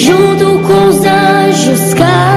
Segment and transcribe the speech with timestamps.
[0.00, 2.29] junto com os anjos cantarei.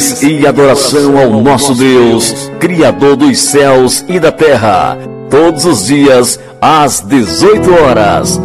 [0.00, 4.96] Louvores e adoração ao nosso Deus, Criador dos céus e da terra,
[5.28, 8.40] todos os dias às 18 horas.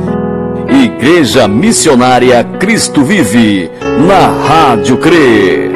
[0.68, 3.72] Igreja Missionária Cristo Vive,
[4.06, 5.72] na Rádio CRE.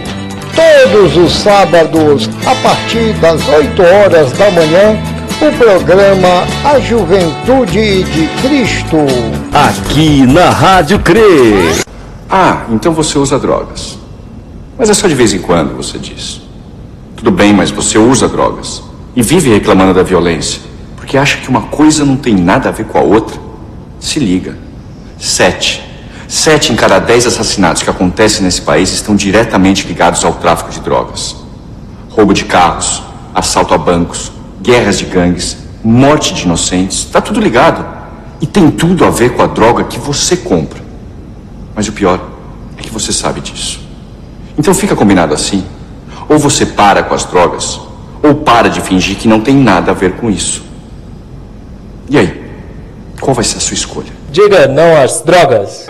[0.53, 4.99] todos os sábados, a partir das 8 horas da manhã,
[5.41, 8.97] o programa A Juventude de Cristo.
[9.51, 11.83] Aqui na Rádio CRE.
[12.29, 13.84] Ah, então você usa drogas.
[14.77, 16.41] Mas é só de vez em quando, você diz.
[17.15, 18.83] Tudo bem, mas você usa drogas.
[19.15, 20.61] E vive reclamando da violência.
[20.97, 23.39] Porque acha que uma coisa não tem nada a ver com a outra.
[23.99, 24.57] Se liga.
[25.17, 25.81] Sete.
[26.27, 30.81] Sete em cada dez assassinatos que acontecem nesse país estão diretamente ligados ao tráfico de
[30.81, 31.35] drogas.
[32.09, 33.01] Roubo de carros,
[33.33, 34.31] assalto a bancos,
[34.61, 37.05] guerras de gangues, morte de inocentes.
[37.05, 37.85] Tá tudo ligado.
[38.41, 40.83] E tem tudo a ver com a droga que você compra.
[41.73, 42.19] Mas o pior
[42.77, 43.84] é que você sabe disso.
[44.57, 45.65] Então fica combinado assim.
[46.27, 47.79] Ou você para com as drogas,
[48.23, 50.63] ou para de fingir que não tem nada a ver com isso.
[52.09, 52.45] E aí?
[53.19, 54.11] Qual vai ser a sua escolha?
[54.31, 55.87] Diga não às drogas.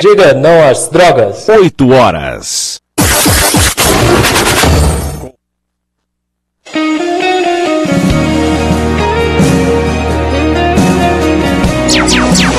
[0.00, 1.46] Diga não às drogas.
[1.46, 2.80] 8 horas.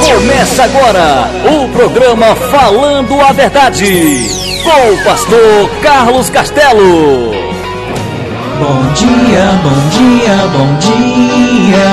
[0.05, 4.29] Começa agora o programa Falando a Verdade
[4.63, 7.31] com o pastor Carlos Castelo.
[8.59, 11.89] Bom dia, bom dia, bom dia.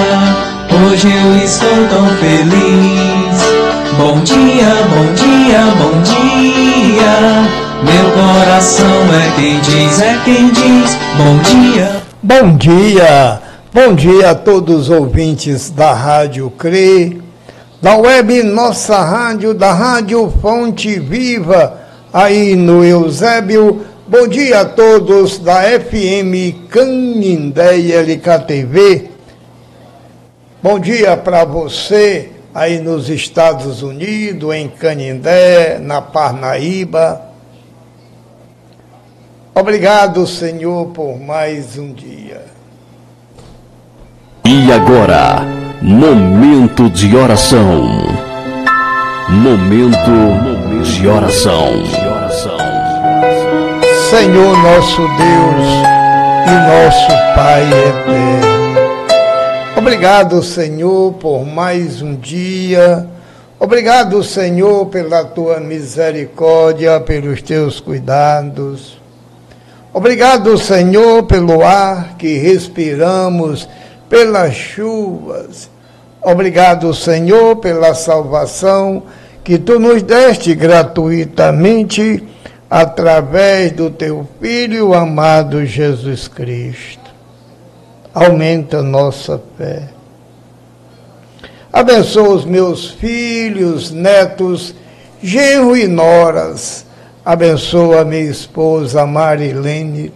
[0.90, 3.57] Hoje eu estou tão feliz.
[3.98, 7.48] Bom dia, bom dia, bom dia.
[7.82, 12.02] Meu coração é quem diz, é quem diz, bom dia.
[12.22, 13.42] Bom dia,
[13.74, 17.20] bom dia a todos os ouvintes da Rádio CRE,
[17.82, 21.80] da web Nossa Rádio, da Rádio Fonte Viva,
[22.12, 23.84] aí no Eusébio.
[24.06, 29.10] Bom dia a todos da FM Canindé e LKTV.
[30.62, 37.22] Bom dia para você aí nos Estados Unidos, em Canindé, na Parnaíba.
[39.54, 42.44] Obrigado, Senhor, por mais um dia.
[44.44, 45.40] E agora,
[45.80, 47.86] momento de oração.
[49.28, 51.84] Momento de oração.
[54.10, 55.68] Senhor nosso Deus
[56.46, 58.57] e nosso Pai eterno.
[59.88, 63.08] Obrigado, Senhor, por mais um dia.
[63.58, 69.00] Obrigado, Senhor, pela tua misericórdia, pelos teus cuidados.
[69.90, 73.66] Obrigado, Senhor, pelo ar que respiramos,
[74.10, 75.70] pelas chuvas.
[76.20, 79.04] Obrigado, Senhor, pela salvação
[79.42, 82.22] que tu nos deste gratuitamente
[82.68, 86.97] através do teu Filho amado Jesus Cristo.
[88.24, 89.88] Aumenta nossa fé.
[91.72, 94.74] Abençoa os meus filhos, netos,
[95.22, 96.86] genro e noras.
[97.24, 100.12] Abençoa minha esposa Marilene.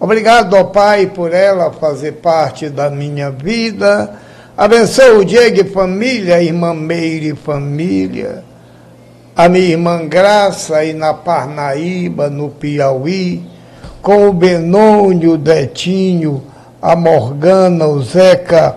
[0.00, 4.14] Obrigado, ó Pai, por ela fazer parte da minha vida.
[4.56, 8.44] Abençoa o Diego e família, a irmã Meire e família
[9.38, 13.40] a minha irmã Graça aí na Parnaíba, no Piauí,
[14.02, 16.42] com o Benônio, o Detinho,
[16.80, 18.76] a Morgana, o Zeca,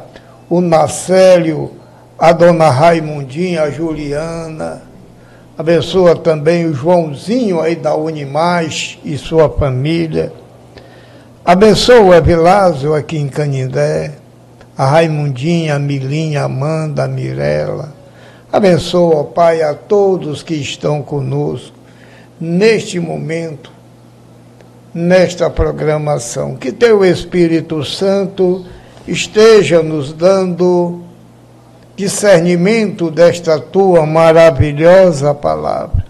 [0.50, 1.72] o Nacélio,
[2.18, 4.82] a dona Raimundinha, a Juliana.
[5.58, 10.34] Abençoa também o Joãozinho aí da Unimais e sua família.
[11.44, 14.14] Abençoa o Evilásio aqui em Canindé,
[14.78, 18.02] a Raimundinha, a Milinha, a Amanda, a Mirella
[18.52, 21.74] Abençoa, Pai, a todos que estão conosco
[22.38, 23.72] neste momento,
[24.94, 26.56] nesta programação.
[26.56, 28.66] Que Teu Espírito Santo
[29.08, 31.02] esteja nos dando
[31.96, 36.06] discernimento desta Tua maravilhosa palavra.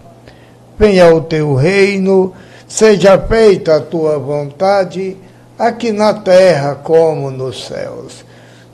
[0.77, 2.33] Venha o Teu reino,
[2.67, 5.17] seja feita a Tua vontade,
[5.57, 8.25] aqui na terra como nos céus.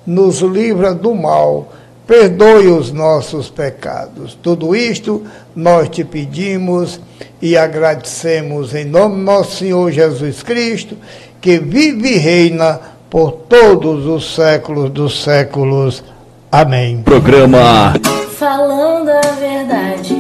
[0.06, 1.68] Nos livra do mal
[2.08, 4.38] perdoe os nossos pecados.
[4.42, 5.24] Tudo isto
[5.54, 7.00] nós te pedimos
[7.42, 10.98] e agradecemos em nome do nosso Senhor Jesus Cristo,
[11.42, 16.04] que vive e reina por todos os séculos dos séculos.
[16.52, 17.02] Amém.
[17.04, 17.94] Programa
[18.38, 20.16] Falando a verdade.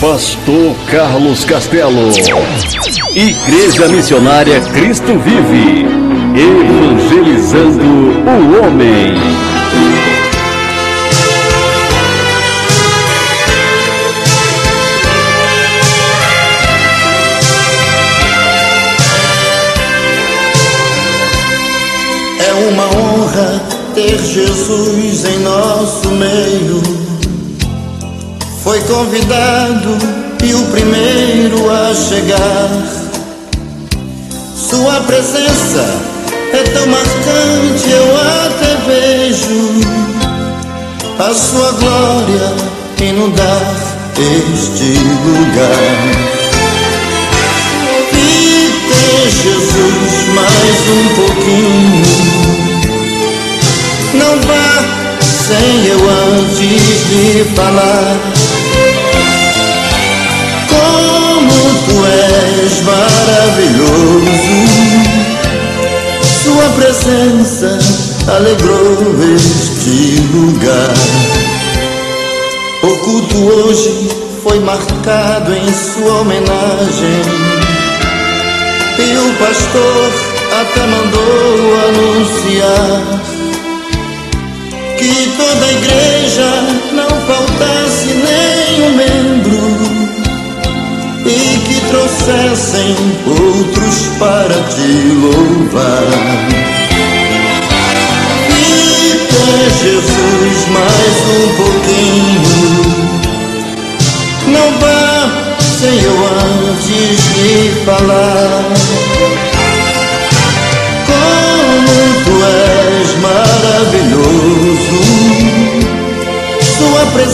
[0.00, 2.10] Pastor Carlos Castelo.
[3.14, 5.86] Igreja Missionária Cristo Vive.
[6.34, 9.53] Evangelizando o homem.
[24.14, 26.82] Ter Jesus em nosso meio.
[28.62, 29.98] Foi convidado
[30.42, 32.70] e o primeiro a chegar.
[34.56, 35.84] Sua presença
[36.52, 39.80] é tão marcante, eu até vejo
[41.18, 42.52] a sua glória
[43.00, 43.62] inundar
[44.18, 46.34] este lugar.
[49.44, 52.03] Jesus mais um pouquinho.
[55.20, 58.16] Sem eu antes de falar.
[60.68, 64.58] Como tu és maravilhoso,
[66.42, 67.78] Sua presença
[68.28, 70.94] alegrou este lugar.
[72.82, 74.08] O culto hoje
[74.42, 77.22] foi marcado em sua homenagem.
[78.98, 80.12] E o pastor
[80.60, 83.33] até mandou anunciar
[84.96, 86.50] que toda a igreja
[86.92, 89.60] não faltasse nenhum membro
[91.26, 92.96] e que trouxessem
[93.26, 94.88] outros para te
[95.20, 96.04] louvar.
[98.50, 98.74] E
[99.82, 102.64] Jesus mais um pouquinho,
[104.48, 105.14] não vá
[105.60, 106.18] sem eu
[106.72, 109.03] antes de falar.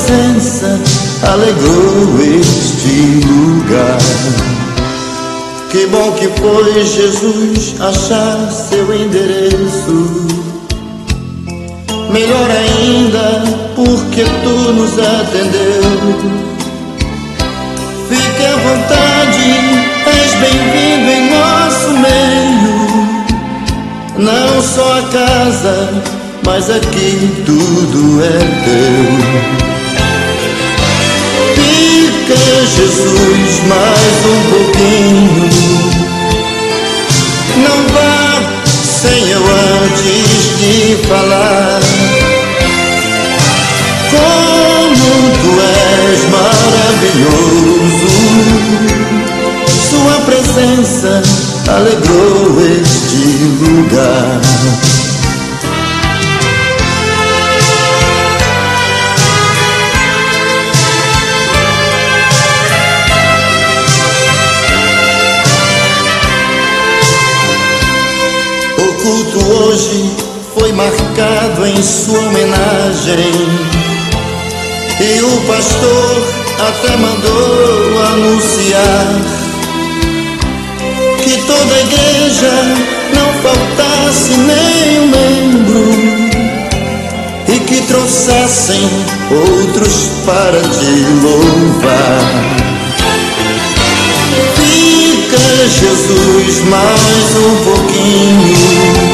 [0.00, 0.80] Presença
[1.30, 3.98] alegrou este lugar.
[5.70, 10.26] Que bom que foi Jesus achar seu endereço.
[12.10, 13.44] Melhor ainda,
[13.76, 16.40] porque tu nos atendeu.
[18.08, 19.48] Fique à vontade,
[20.06, 22.80] és bem-vindo em nosso meio.
[24.18, 26.02] Não só a casa,
[26.44, 29.79] mas aqui tudo é teu.
[32.76, 35.48] Jesus, mais um pouquinho.
[37.56, 38.42] Não vá
[38.84, 41.80] sem eu antes de falar.
[44.10, 45.10] Como
[45.42, 48.10] tu és maravilhoso.
[49.90, 51.22] Sua presença
[51.68, 53.24] alegrou este
[53.64, 54.40] lugar.
[71.20, 73.32] Marcado em sua homenagem.
[75.00, 76.22] E o pastor
[76.68, 79.06] até mandou anunciar
[81.22, 82.52] que toda a igreja
[83.14, 85.94] não faltasse nenhum membro
[87.48, 88.88] e que trouxessem
[89.30, 90.90] outros para te
[91.22, 92.20] louvar.
[94.56, 99.09] Fica, Jesus, mais um pouquinho.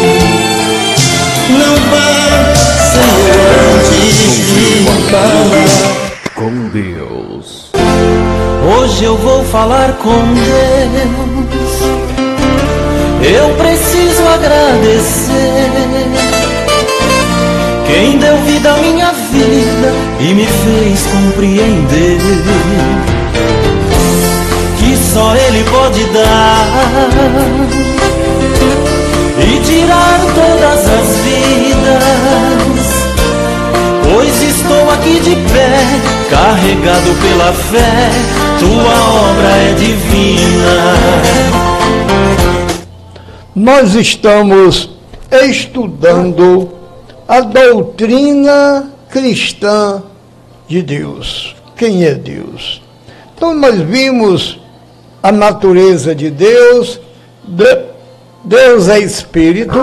[6.34, 7.70] Com Deus.
[8.68, 11.80] Hoje eu vou falar com Deus.
[13.22, 15.70] Eu preciso agradecer.
[17.86, 22.18] Quem deu vida à minha vida e me fez compreender
[24.78, 26.66] que só Ele pode dar
[29.38, 32.55] e tirar todas as vidas.
[34.16, 35.76] Pois estou aqui de pé,
[36.30, 38.08] carregado pela fé,
[38.58, 40.82] tua obra é divina.
[43.54, 44.88] Nós estamos
[45.30, 46.70] estudando
[47.28, 50.02] a doutrina cristã
[50.66, 51.54] de Deus.
[51.76, 52.80] Quem é Deus?
[53.36, 54.58] Então nós vimos
[55.22, 56.98] a natureza de Deus.
[57.46, 57.84] De-
[58.42, 59.78] Deus é espírito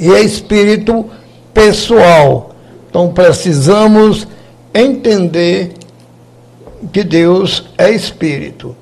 [0.00, 1.06] e é espírito
[1.52, 2.50] pessoal.
[2.94, 4.24] Então precisamos
[4.72, 5.72] entender
[6.92, 8.76] que Deus é espírito.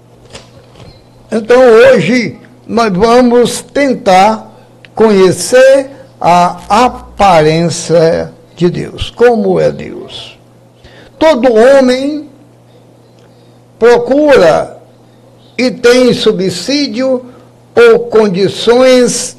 [1.31, 4.53] Então hoje nós vamos tentar
[4.95, 5.89] conhecer
[6.21, 9.09] a aparência de Deus.
[9.09, 10.39] Como é Deus?
[11.19, 12.29] Todo homem
[13.79, 14.77] procura
[15.57, 17.33] e tem subsídio
[17.75, 19.39] ou condições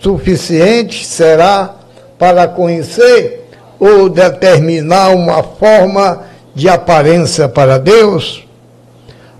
[0.00, 1.76] suficientes, será,
[2.18, 3.39] para conhecer
[3.80, 8.44] ou determinar uma forma de aparência para Deus?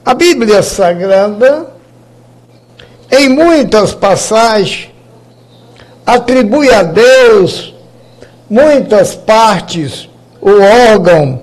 [0.04, 1.66] A Bíblia Sagrada,
[3.12, 4.88] em muitas passagens,
[6.06, 7.74] atribui a Deus
[8.48, 10.08] muitas partes,
[10.40, 10.50] o
[10.90, 11.42] órgão,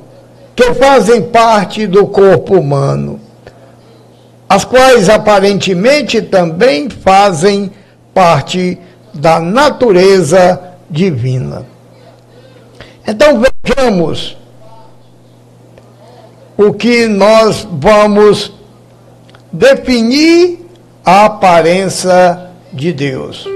[0.55, 3.21] que fazem parte do corpo humano,
[4.49, 7.71] as quais aparentemente também fazem
[8.13, 8.77] parte
[9.13, 11.76] da natureza divina.
[13.07, 14.35] Então vejamos
[16.57, 18.51] o que nós vamos
[19.49, 20.67] definir
[21.05, 23.47] a aparência de Deus.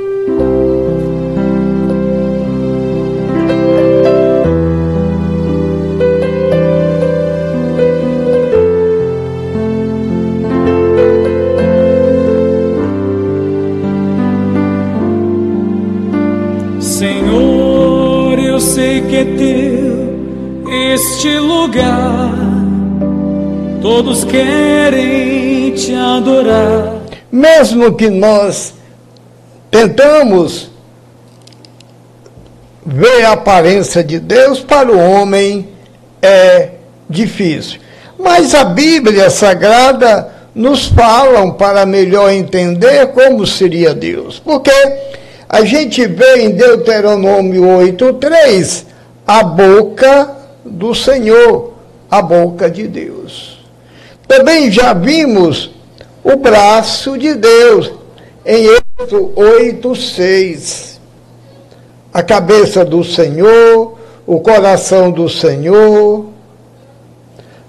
[24.31, 27.01] Querem te adorar.
[27.31, 28.73] Mesmo que nós
[29.69, 30.71] tentamos
[32.85, 35.69] ver a aparência de Deus, para o homem
[36.21, 36.69] é
[37.09, 37.79] difícil.
[38.17, 44.39] Mas a Bíblia Sagrada nos falam para melhor entender como seria Deus.
[44.39, 44.71] Porque
[45.47, 48.85] a gente vê em Deuteronômio 8:3
[49.25, 50.29] a boca
[50.63, 51.73] do Senhor,
[52.09, 53.50] a boca de Deus.
[54.31, 55.71] Também já vimos
[56.23, 57.91] o braço de Deus
[58.45, 61.01] em Êxodo 8:6.
[62.13, 66.27] A cabeça do Senhor, o coração do Senhor,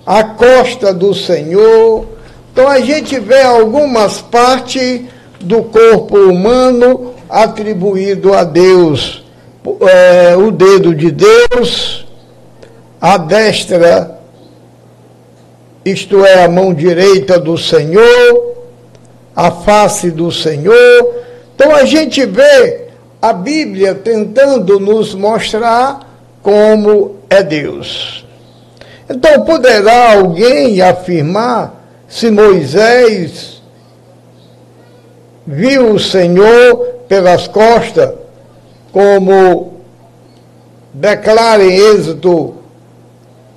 [0.07, 2.07] a costa do Senhor,
[2.53, 5.01] Então a gente vê algumas partes
[5.41, 9.25] do corpo humano atribuído a Deus.
[9.81, 12.07] É, o dedo de Deus,
[13.01, 14.22] a destra,
[15.85, 18.55] isto é, a mão direita do Senhor,
[19.35, 21.15] a face do Senhor.
[21.55, 22.89] Então a gente vê
[23.21, 26.01] a Bíblia tentando nos mostrar
[26.43, 28.25] como é Deus.
[29.09, 33.63] Então poderá alguém afirmar se Moisés
[35.47, 36.77] viu o Senhor
[37.09, 38.11] pelas costas,
[38.93, 39.75] como
[40.93, 42.57] declara em Êxodo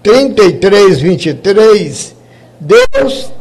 [0.01, 2.14] 33, 23,
[2.59, 3.31] Deus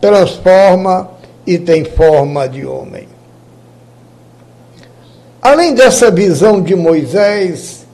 [0.00, 1.10] transforma
[1.46, 3.08] e tem forma de homem.
[5.42, 7.86] Além dessa visão de Moisés,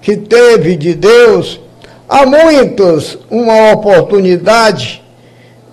[0.00, 1.60] que teve de Deus,
[2.08, 5.02] há muitos uma oportunidade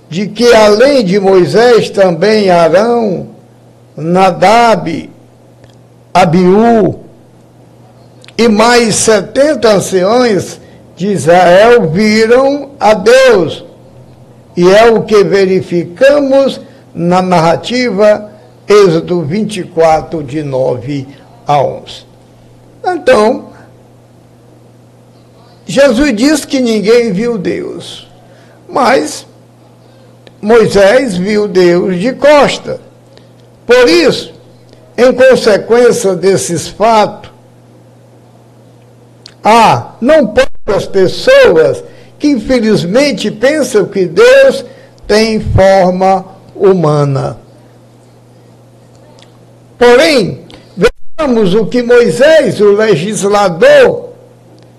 [0.10, 3.28] de que além de Moisés também Arão,
[3.96, 5.10] Nadab,
[6.14, 7.00] Abiú
[8.38, 10.60] e mais setenta anciões
[10.96, 13.66] de Israel viram a Deus.
[14.56, 16.62] E é o que verificamos
[16.94, 18.32] na narrativa
[18.68, 21.08] Êxodo 24, de 9
[21.46, 22.06] a 11.
[22.86, 23.50] Então,
[25.66, 28.08] Jesus diz que ninguém viu Deus,
[28.68, 29.26] mas
[30.42, 32.80] Moisés viu Deus de costa.
[33.66, 34.34] Por isso,
[34.98, 37.32] em consequência desses fatos,
[39.44, 41.84] há não poucas pessoas
[42.24, 44.64] que infelizmente pensam que Deus
[45.06, 46.24] tem forma
[46.56, 47.36] humana.
[49.78, 50.40] Porém,
[50.78, 54.12] vejamos o que Moisés, o legislador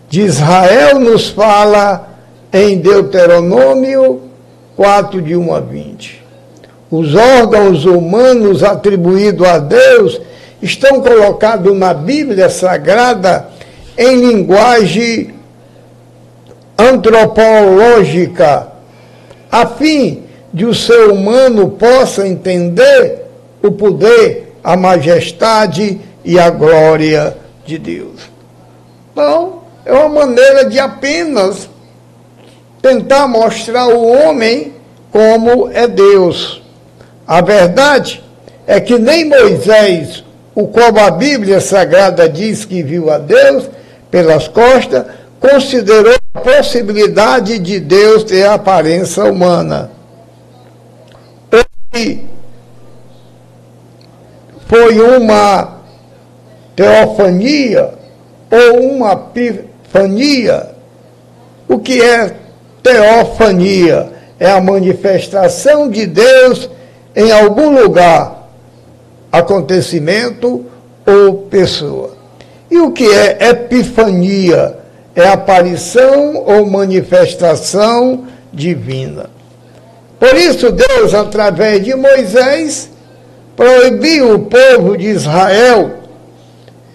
[0.09, 2.16] de Israel, nos fala
[2.51, 4.23] em Deuteronômio
[4.75, 6.25] 4, de 1 a 20.
[6.90, 10.18] Os órgãos humanos atribuídos a Deus
[10.62, 13.51] estão colocados na Bíblia Sagrada
[13.99, 15.34] em linguagem
[16.79, 18.69] antropológica,
[19.51, 23.25] a fim de o ser humano possa entender
[23.63, 28.21] o poder, a majestade e a glória de Deus.
[29.13, 31.69] Então, é uma maneira de apenas
[32.81, 34.73] tentar mostrar o homem
[35.11, 36.63] como é Deus.
[37.27, 38.23] A verdade
[38.67, 43.69] é que nem Moisés, o qual a Bíblia Sagrada diz que viu a Deus
[44.11, 45.07] pelas costas,
[45.50, 49.90] considerou a possibilidade de Deus ter aparência humana.
[51.92, 52.26] Ele
[54.66, 55.80] foi uma
[56.74, 57.92] teofania
[58.50, 60.70] ou uma epifania.
[61.68, 62.35] O que é
[62.83, 66.70] teofania é a manifestação de Deus
[67.14, 68.48] em algum lugar,
[69.30, 70.64] acontecimento
[71.07, 72.16] ou pessoa.
[72.70, 74.84] E o que é epifania?
[75.14, 79.31] É aparição ou manifestação divina.
[80.18, 82.90] Por isso, Deus, através de Moisés,
[83.57, 85.92] proibiu o povo de Israel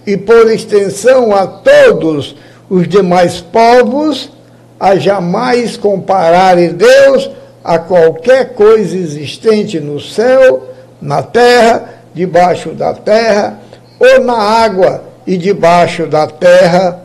[0.05, 2.35] e, por extensão, a todos
[2.69, 4.31] os demais povos
[4.79, 7.29] a jamais compararem Deus
[7.63, 10.69] a qualquer coisa existente no céu,
[11.01, 13.59] na terra, debaixo da terra,
[13.99, 17.03] ou na água e debaixo da terra.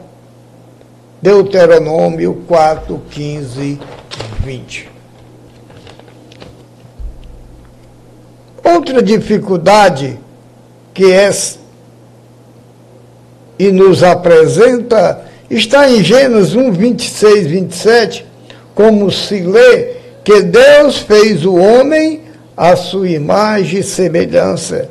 [1.25, 3.81] Deuteronômio 4, 15,
[4.41, 4.91] 20.
[8.63, 10.21] Outra dificuldade
[10.93, 11.31] que é
[13.59, 18.27] e nos apresenta Está em Gênesis 1, 26, 27,
[18.75, 22.21] como se lê que Deus fez o homem
[22.55, 24.91] à sua imagem e semelhança.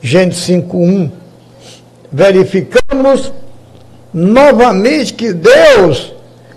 [0.00, 1.10] Gênesis 5, 1.
[2.10, 3.30] Verificamos
[4.16, 6.14] novamente que Deus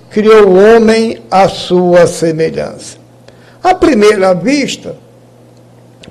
[0.09, 2.97] criou o homem à sua semelhança.
[3.61, 4.95] À primeira vista,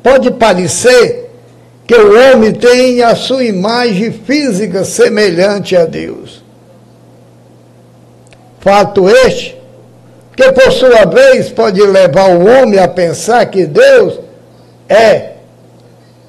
[0.03, 1.31] pode parecer
[1.87, 6.45] que o homem tem a sua imagem física semelhante a Deus.
[8.61, 9.57] Fato este,
[10.37, 14.21] que por sua vez pode levar o homem a pensar que Deus
[14.87, 15.31] é,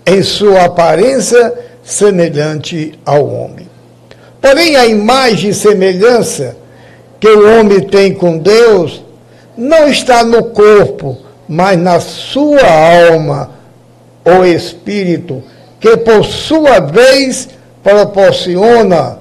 [0.06, 1.54] em sua aparência,
[1.84, 3.69] semelhante ao homem.
[4.42, 6.56] Porém, a imagem e semelhança
[7.20, 9.04] que o homem tem com Deus
[9.58, 12.62] não está no corpo, mas na sua
[13.12, 13.52] alma
[14.24, 15.44] ou espírito,
[15.80, 17.50] que por sua vez
[17.84, 19.20] proporciona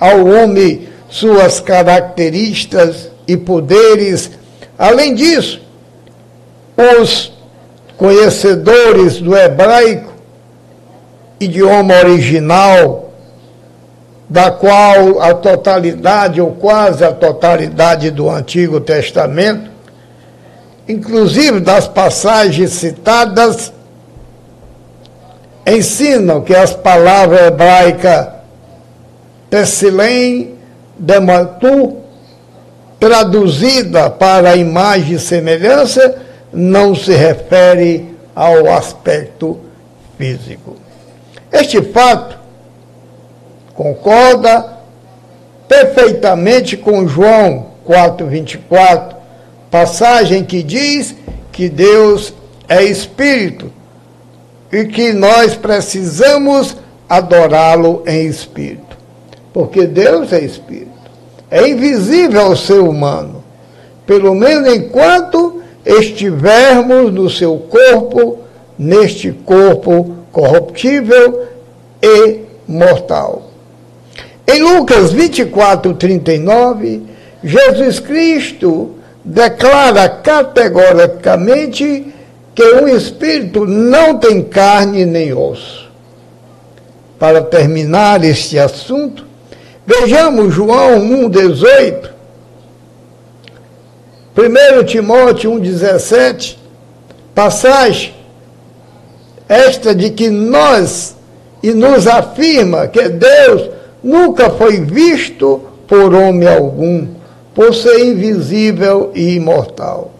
[0.00, 4.30] ao homem suas características e poderes.
[4.78, 5.60] Além disso,
[6.76, 7.32] os
[7.96, 10.12] conhecedores do hebraico,
[11.38, 13.01] idioma original,
[14.32, 19.70] da qual a totalidade ou quase a totalidade do Antigo Testamento,
[20.88, 23.70] inclusive das passagens citadas,
[25.66, 28.28] ensinam que as palavras hebraicas
[29.50, 30.54] Tessilem,
[30.98, 31.98] Dematu,
[32.98, 39.60] traduzida para imagem e semelhança, não se refere ao aspecto
[40.16, 40.76] físico.
[41.52, 42.41] Este fato
[43.74, 44.78] concorda
[45.68, 49.16] perfeitamente com João 4:24,
[49.70, 51.14] passagem que diz
[51.50, 52.32] que Deus
[52.68, 53.72] é espírito
[54.70, 56.76] e que nós precisamos
[57.08, 58.96] adorá-lo em espírito.
[59.52, 60.90] Porque Deus é espírito.
[61.50, 63.44] É invisível ao ser humano,
[64.06, 68.38] pelo menos enquanto estivermos no seu corpo,
[68.78, 71.46] neste corpo corruptível
[72.02, 73.51] e mortal.
[74.46, 77.02] Em Lucas 24, 39,
[77.42, 82.12] Jesus Cristo declara categoricamente
[82.54, 85.90] que um espírito não tem carne nem osso.
[87.18, 89.24] Para terminar este assunto,
[89.86, 92.10] vejamos João 1,18,
[94.36, 96.56] 1 Timóteo 1,17,
[97.34, 98.12] passagem
[99.48, 101.16] esta de que nós,
[101.62, 103.70] e nos afirma que Deus
[104.02, 107.06] nunca foi visto por homem algum,
[107.54, 110.12] por ser invisível e imortal.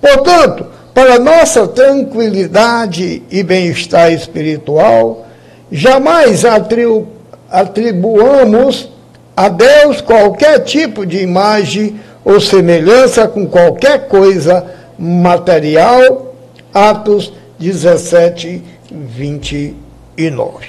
[0.00, 5.26] Portanto, para nossa tranquilidade e bem-estar espiritual,
[5.70, 7.08] jamais atribu
[7.50, 8.88] atribuamos
[9.36, 14.64] a Deus qualquer tipo de imagem ou semelhança com qualquer coisa
[14.98, 16.34] material.
[16.72, 20.68] Atos 17, 29.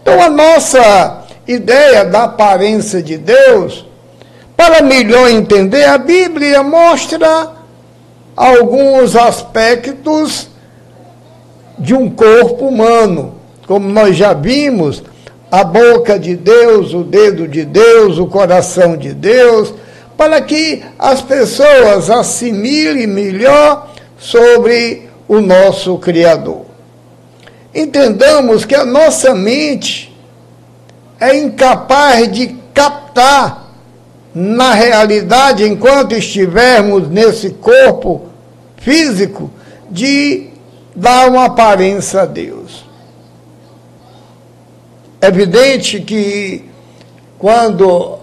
[0.00, 3.86] Então, a nossa ideia da aparência de Deus,
[4.56, 7.50] para melhor entender, a Bíblia mostra
[8.36, 10.48] alguns aspectos
[11.78, 13.34] de um corpo humano,
[13.66, 15.02] como nós já vimos,
[15.50, 19.74] a boca de Deus, o dedo de Deus, o coração de Deus,
[20.16, 26.66] para que as pessoas assimilem melhor sobre o nosso Criador.
[27.74, 30.11] Entendamos que a nossa mente
[31.22, 33.68] é incapaz de captar
[34.34, 38.22] na realidade, enquanto estivermos nesse corpo
[38.76, 39.48] físico,
[39.88, 40.48] de
[40.96, 42.84] dar uma aparência a Deus.
[45.20, 46.64] É evidente que
[47.38, 48.18] quando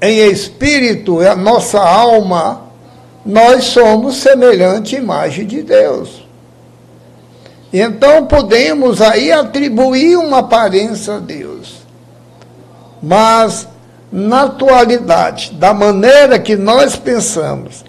[0.00, 2.62] em espírito, a nossa alma,
[3.26, 6.24] nós somos semelhante imagem de Deus.
[7.70, 11.75] Então podemos aí atribuir uma aparência a Deus.
[13.02, 13.68] Mas
[14.10, 17.84] na atualidade, da maneira que nós pensamos,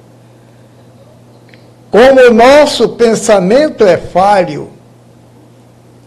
[1.89, 4.69] como o nosso pensamento é falho,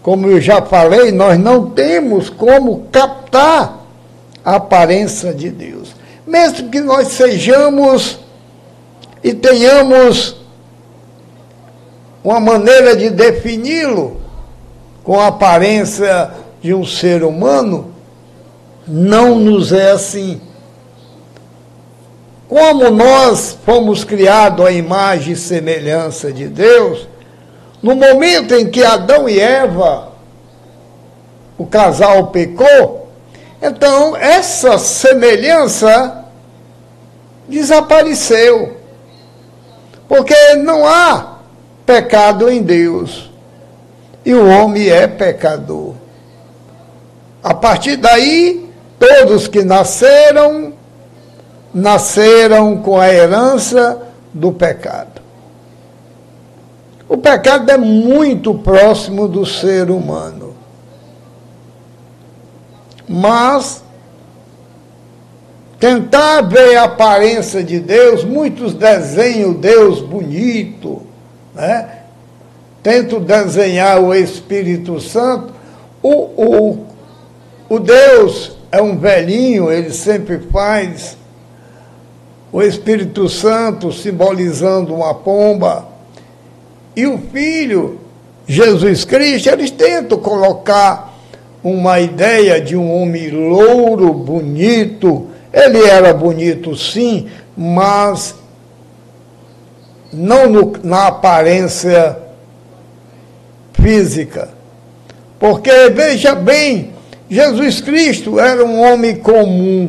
[0.02, 3.80] como eu já falei, nós não temos como captar
[4.44, 5.94] a aparência de Deus.
[6.26, 8.18] Mesmo que nós sejamos
[9.22, 10.36] e tenhamos
[12.22, 14.20] uma maneira de defini-lo
[15.02, 16.30] com a aparência
[16.62, 17.92] de um ser humano,
[18.90, 20.40] não nos é assim.
[22.48, 27.08] Como nós fomos criados à imagem e semelhança de Deus,
[27.80, 30.10] no momento em que Adão e Eva,
[31.56, 33.08] o casal pecou,
[33.62, 36.24] então essa semelhança
[37.48, 38.76] desapareceu.
[40.08, 41.38] Porque não há
[41.86, 43.30] pecado em Deus.
[44.24, 45.94] E o homem é pecador.
[47.42, 48.69] A partir daí,
[49.00, 50.74] Todos que nasceram,
[51.72, 53.98] nasceram com a herança
[54.34, 55.22] do pecado.
[57.08, 60.54] O pecado é muito próximo do ser humano.
[63.08, 63.82] Mas
[65.78, 71.00] tentar ver a aparência de Deus, muitos desenham Deus bonito,
[71.54, 72.02] né?
[72.82, 75.54] Tento desenhar o Espírito Santo,
[76.02, 76.86] o, o,
[77.68, 81.16] o Deus é um velhinho, ele sempre faz
[82.52, 85.88] o Espírito Santo simbolizando uma pomba.
[86.94, 88.00] E o Filho,
[88.46, 91.14] Jesus Cristo, eles tentam colocar
[91.62, 95.28] uma ideia de um homem louro, bonito.
[95.52, 98.34] Ele era bonito sim, mas
[100.12, 102.18] não no, na aparência
[103.74, 104.48] física.
[105.38, 106.92] Porque, veja bem,
[107.30, 109.88] Jesus Cristo era um homem comum,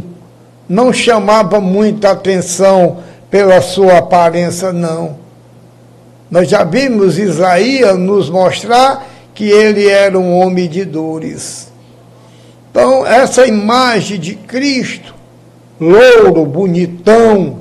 [0.70, 3.00] não chamava muita atenção
[3.32, 5.18] pela sua aparência, não.
[6.30, 11.72] Nós já vimos Isaías nos mostrar que ele era um homem de dores.
[12.70, 15.16] Então, essa imagem de Cristo,
[15.80, 17.60] louro, bonitão,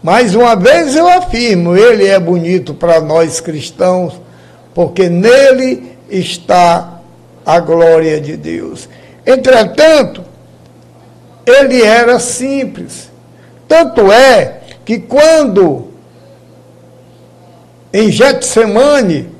[0.00, 4.14] mais uma vez eu afirmo, ele é bonito para nós cristãos,
[4.72, 6.97] porque nele está
[7.48, 8.90] a glória de Deus.
[9.24, 10.22] Entretanto,
[11.46, 13.10] ele era simples.
[13.66, 15.88] Tanto é que quando
[17.90, 19.30] em Getsemane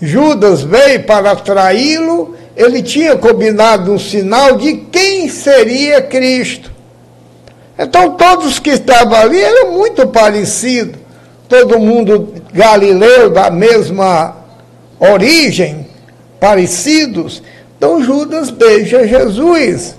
[0.00, 6.70] Judas veio para traí-lo, ele tinha combinado um sinal de quem seria Cristo.
[7.76, 11.00] Então todos que estavam ali eram muito parecidos,
[11.48, 14.36] todo mundo galileu da mesma
[15.00, 15.89] origem,
[16.40, 17.42] parecidos.
[17.76, 19.94] Então Judas beija Jesus.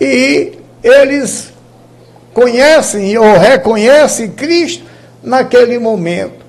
[0.00, 1.52] E eles
[2.32, 4.84] conhecem ou reconhecem Cristo
[5.22, 6.40] naquele momento.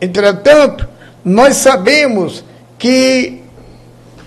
[0.00, 0.88] Entretanto,
[1.24, 2.44] nós sabemos
[2.78, 3.42] que,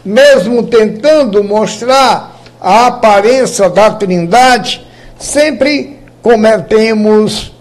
[0.03, 4.85] mesmo tentando mostrar a aparência da Trindade,
[5.19, 7.53] sempre cometemos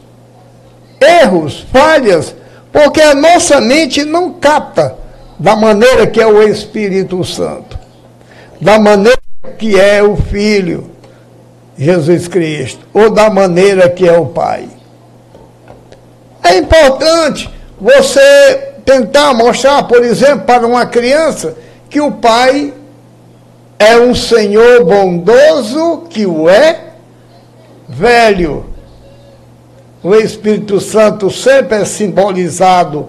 [1.00, 2.34] erros, falhas,
[2.74, 4.96] porque a nossa mente não capta
[5.38, 7.78] da maneira que é o Espírito Santo,
[8.60, 9.16] da maneira
[9.56, 10.90] que é o Filho,
[11.78, 14.68] Jesus Cristo, ou da maneira que é o Pai.
[16.42, 17.48] É importante
[17.80, 21.56] você tentar mostrar, por exemplo, para uma criança
[21.88, 22.74] que o Pai
[23.78, 26.80] é um Senhor bondoso que o é
[27.88, 28.73] velho
[30.04, 33.08] o Espírito Santo sempre é simbolizado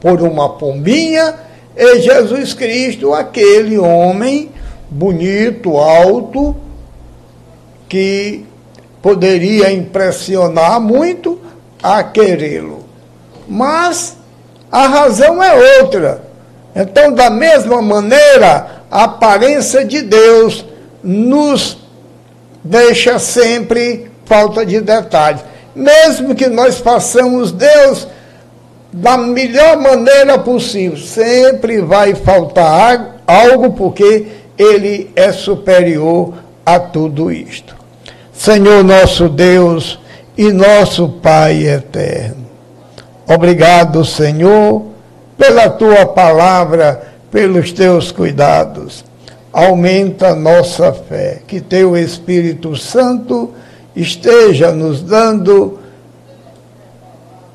[0.00, 1.34] por uma pombinha,
[1.76, 4.50] e Jesus Cristo, aquele homem
[4.88, 6.56] bonito, alto,
[7.86, 8.46] que
[9.02, 11.38] poderia impressionar muito
[11.82, 12.84] a querê-lo.
[13.46, 14.16] Mas
[14.72, 16.24] a razão é outra.
[16.74, 20.64] Então, da mesma maneira, a aparência de Deus
[21.02, 21.76] nos
[22.64, 25.42] deixa sempre falta de detalhes
[25.78, 28.06] mesmo que nós façamos Deus
[28.92, 37.76] da melhor maneira possível, sempre vai faltar algo porque ele é superior a tudo isto.
[38.32, 39.98] Senhor nosso Deus
[40.36, 42.46] e nosso Pai eterno.
[43.26, 44.86] Obrigado, Senhor,
[45.36, 49.04] pela tua palavra, pelos teus cuidados.
[49.52, 53.52] Aumenta nossa fé, que teu Espírito Santo
[54.00, 55.78] esteja nos dando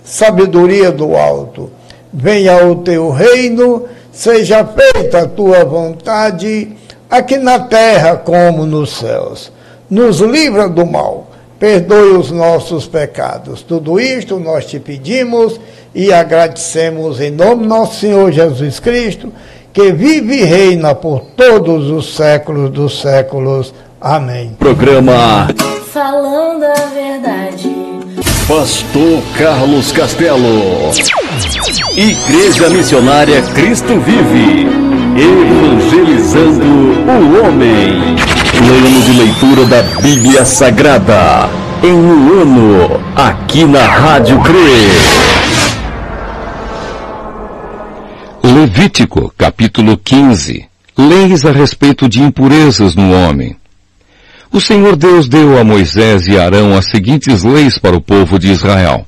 [0.03, 1.71] sabedoria do alto.
[2.11, 6.73] Venha o teu reino, seja feita a tua vontade,
[7.09, 9.51] aqui na terra como nos céus.
[9.89, 13.61] Nos livra do mal, perdoe os nossos pecados.
[13.61, 15.59] Tudo isto nós te pedimos
[15.95, 19.31] e agradecemos em nome nosso Senhor Jesus Cristo,
[19.71, 23.73] que vive e reina por todos os séculos dos séculos.
[23.99, 24.55] Amém.
[24.59, 25.47] Programa
[25.93, 27.71] falando a verdade.
[28.47, 30.91] Pastor Carlos Castelo.
[31.95, 34.65] Igreja Missionária Cristo Vive.
[35.15, 38.15] Evangelizando o homem.
[38.57, 41.47] Plano de leitura da Bíblia Sagrada.
[41.83, 44.89] Em um ano, aqui na Rádio CRE.
[48.43, 50.65] Levítico, capítulo 15.
[50.97, 53.55] Leis a respeito de impurezas no homem.
[54.53, 58.51] O Senhor Deus deu a Moisés e Arão as seguintes leis para o povo de
[58.51, 59.03] Israel.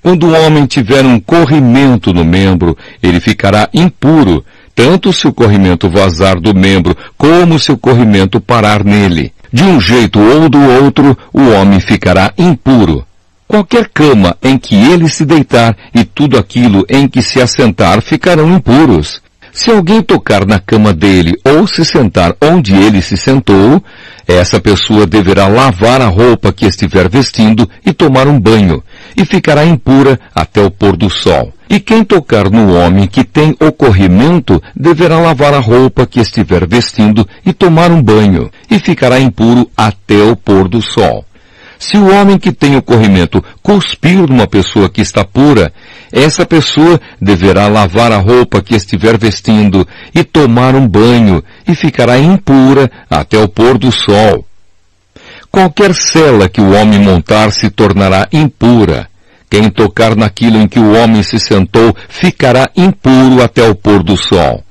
[0.00, 5.90] Quando o homem tiver um corrimento no membro, ele ficará impuro, tanto se o corrimento
[5.90, 9.32] vazar do membro, como se o corrimento parar nele.
[9.52, 13.04] De um jeito ou do outro, o homem ficará impuro.
[13.48, 18.54] Qualquer cama em que ele se deitar e tudo aquilo em que se assentar ficarão
[18.54, 19.20] impuros.
[19.52, 23.82] Se alguém tocar na cama dele ou se sentar onde ele se sentou,
[24.26, 28.82] essa pessoa deverá lavar a roupa que estiver vestindo e tomar um banho,
[29.16, 31.52] e ficará impura até o pôr do sol.
[31.68, 37.26] E quem tocar no homem que tem ocorrimento deverá lavar a roupa que estiver vestindo
[37.44, 41.24] e tomar um banho, e ficará impuro até o pôr do sol.
[41.80, 45.72] Se o homem que tem o corrimento cuspir numa pessoa que está pura,
[46.12, 52.18] essa pessoa deverá lavar a roupa que estiver vestindo e tomar um banho e ficará
[52.18, 54.44] impura até o pôr do sol.
[55.50, 59.08] Qualquer cela que o homem montar se tornará impura.
[59.48, 64.18] Quem tocar naquilo em que o homem se sentou ficará impuro até o pôr do
[64.18, 64.62] sol.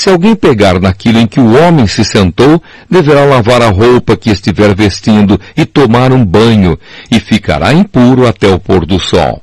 [0.00, 4.30] Se alguém pegar naquilo em que o homem se sentou, deverá lavar a roupa que
[4.30, 6.78] estiver vestindo e tomar um banho,
[7.10, 9.42] e ficará impuro até o pôr do sol.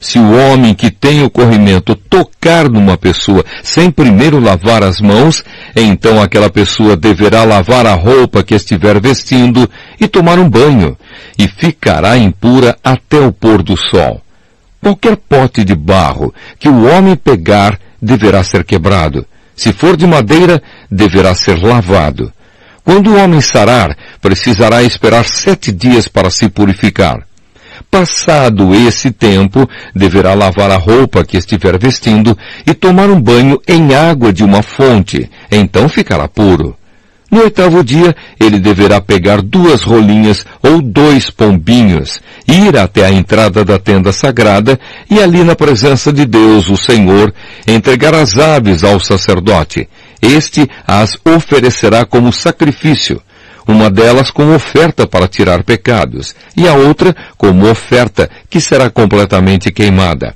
[0.00, 5.44] Se o homem que tem o corrimento tocar numa pessoa sem primeiro lavar as mãos,
[5.76, 10.98] então aquela pessoa deverá lavar a roupa que estiver vestindo e tomar um banho,
[11.38, 14.20] e ficará impura até o pôr do sol.
[14.80, 19.24] Qualquer pote de barro que o homem pegar deverá ser quebrado.
[19.54, 22.32] Se for de madeira, deverá ser lavado.
[22.84, 27.26] Quando o homem sarar, precisará esperar sete dias para se purificar.
[27.90, 32.36] Passado esse tempo, deverá lavar a roupa que estiver vestindo
[32.66, 36.76] e tomar um banho em água de uma fonte, então ficará puro.
[37.32, 43.64] No oitavo dia, ele deverá pegar duas rolinhas ou dois pombinhos, ir até a entrada
[43.64, 44.78] da tenda sagrada
[45.10, 47.32] e ali na presença de Deus, o Senhor,
[47.66, 49.88] entregar as aves ao sacerdote.
[50.20, 53.18] Este as oferecerá como sacrifício
[53.66, 59.70] uma delas como oferta para tirar pecados, e a outra como oferta que será completamente
[59.70, 60.34] queimada.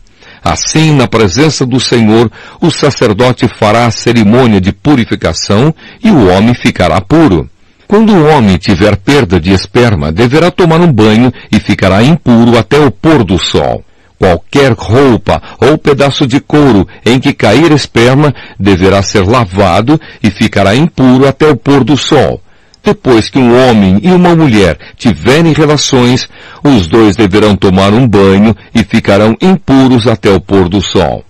[0.49, 2.31] Assim, na presença do Senhor,
[2.61, 7.51] o sacerdote fará a cerimônia de purificação e o homem ficará puro.
[7.89, 12.79] Quando o homem tiver perda de esperma, deverá tomar um banho e ficará impuro até
[12.79, 13.83] o pôr do sol.
[14.21, 20.77] Qualquer roupa ou pedaço de couro em que cair esperma deverá ser lavado e ficará
[20.77, 22.41] impuro até o pôr do sol.
[22.87, 26.29] Depois que um homem e uma mulher tiverem relações,
[26.63, 31.25] os dois deverão tomar um banho e ficarão impuros até o pôr do sol.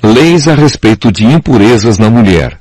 [0.00, 2.60] Leis a respeito de impurezas na mulher.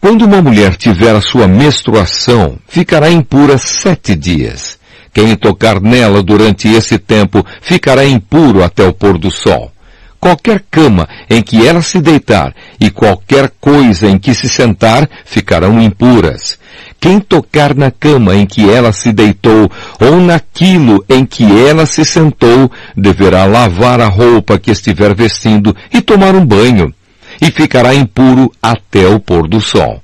[0.00, 4.78] Quando uma mulher tiver a sua menstruação, ficará impura sete dias.
[5.12, 9.72] Quem tocar nela durante esse tempo ficará impuro até o pôr do sol
[10.20, 15.80] qualquer cama em que ela se deitar e qualquer coisa em que se sentar ficarão
[15.80, 16.58] impuras.
[17.00, 22.04] Quem tocar na cama em que ela se deitou ou naquilo em que ela se
[22.04, 26.92] sentou deverá lavar a roupa que estiver vestindo e tomar um banho,
[27.40, 30.02] e ficará impuro até o pôr do sol.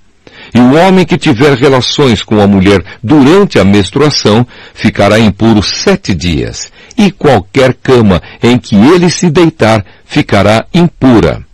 [0.55, 6.15] E o homem que tiver relações com a mulher durante a menstruação ficará impuro sete
[6.15, 11.45] dias, e qualquer cama em que ele se deitar ficará impura.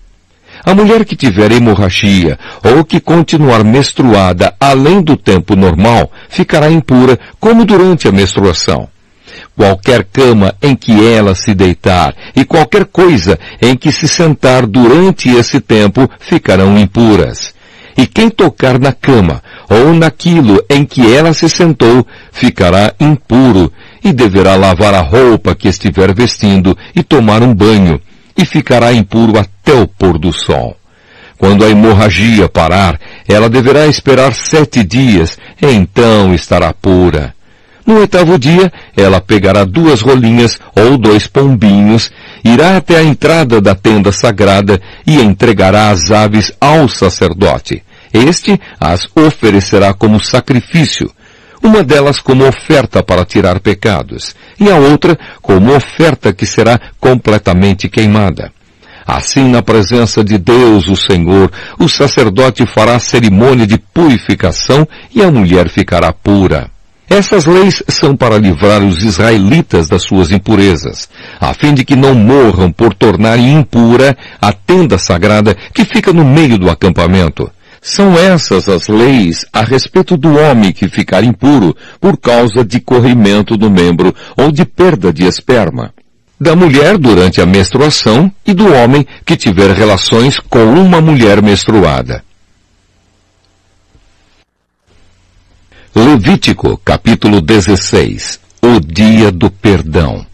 [0.65, 7.19] A mulher que tiver hemorragia ou que continuar menstruada além do tempo normal ficará impura
[7.41, 8.89] como durante a menstruação.
[9.57, 15.29] Qualquer cama em que ela se deitar e qualquer coisa em que se sentar durante
[15.29, 17.53] esse tempo ficarão impuras.
[17.97, 23.71] E quem tocar na cama ou naquilo em que ela se sentou ficará impuro
[24.05, 28.01] e deverá lavar a roupa que estiver vestindo e tomar um banho
[28.37, 30.77] e ficará impuro até o pôr do sol.
[31.39, 37.35] Quando a hemorragia parar, ela deverá esperar sete dias, então estará pura.
[37.85, 42.13] No oitavo dia, ela pegará duas rolinhas ou dois pombinhos,
[42.45, 47.83] irá até a entrada da tenda sagrada e entregará as aves ao sacerdote.
[48.13, 51.11] Este as oferecerá como sacrifício,
[51.63, 57.89] uma delas como oferta para tirar pecados, e a outra como oferta que será completamente
[57.89, 58.53] queimada.
[59.07, 65.31] Assim, na presença de Deus, o Senhor, o sacerdote fará cerimônia de purificação e a
[65.31, 66.71] mulher ficará pura.
[67.09, 72.15] Essas leis são para livrar os israelitas das suas impurezas, a fim de que não
[72.15, 77.51] morram por tornarem impura a tenda sagrada que fica no meio do acampamento.
[77.85, 83.57] São essas as leis a respeito do homem que ficar impuro por causa de corrimento
[83.57, 85.93] do membro ou de perda de esperma.
[86.41, 92.23] Da mulher durante a menstruação e do homem que tiver relações com uma mulher menstruada.
[95.93, 100.25] Levítico capítulo 16 O dia do perdão.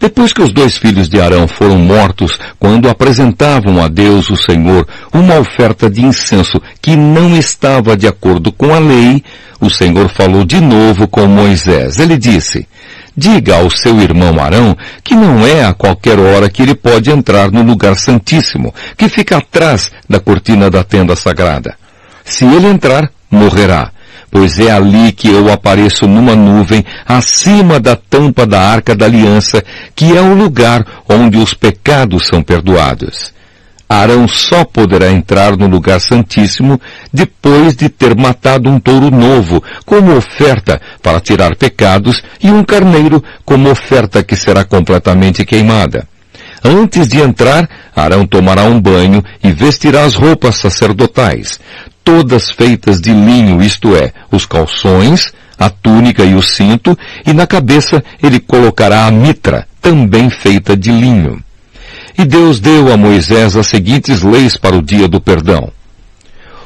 [0.00, 4.88] Depois que os dois filhos de Arão foram mortos, quando apresentavam a Deus o Senhor
[5.12, 9.22] uma oferta de incenso que não estava de acordo com a lei,
[9.60, 11.98] o Senhor falou de novo com Moisés.
[11.98, 12.66] Ele disse,
[13.14, 14.74] Diga ao seu irmão Arão
[15.04, 19.36] que não é a qualquer hora que ele pode entrar no lugar santíssimo, que fica
[19.36, 21.76] atrás da cortina da tenda sagrada.
[22.24, 23.92] Se ele entrar, morrerá
[24.30, 29.62] pois é ali que eu apareço numa nuvem acima da tampa da arca da aliança,
[29.94, 33.32] que é o lugar onde os pecados são perdoados.
[33.90, 36.80] Arão só poderá entrar no lugar santíssimo
[37.12, 43.20] depois de ter matado um touro novo como oferta para tirar pecados e um carneiro
[43.44, 46.06] como oferta que será completamente queimada.
[46.62, 51.58] Antes de entrar, Arão tomará um banho e vestirá as roupas sacerdotais,
[52.04, 56.96] todas feitas de linho, isto é, os calções, a túnica e o cinto,
[57.26, 61.42] e na cabeça ele colocará a mitra, também feita de linho.
[62.18, 65.70] E Deus deu a Moisés as seguintes leis para o dia do perdão.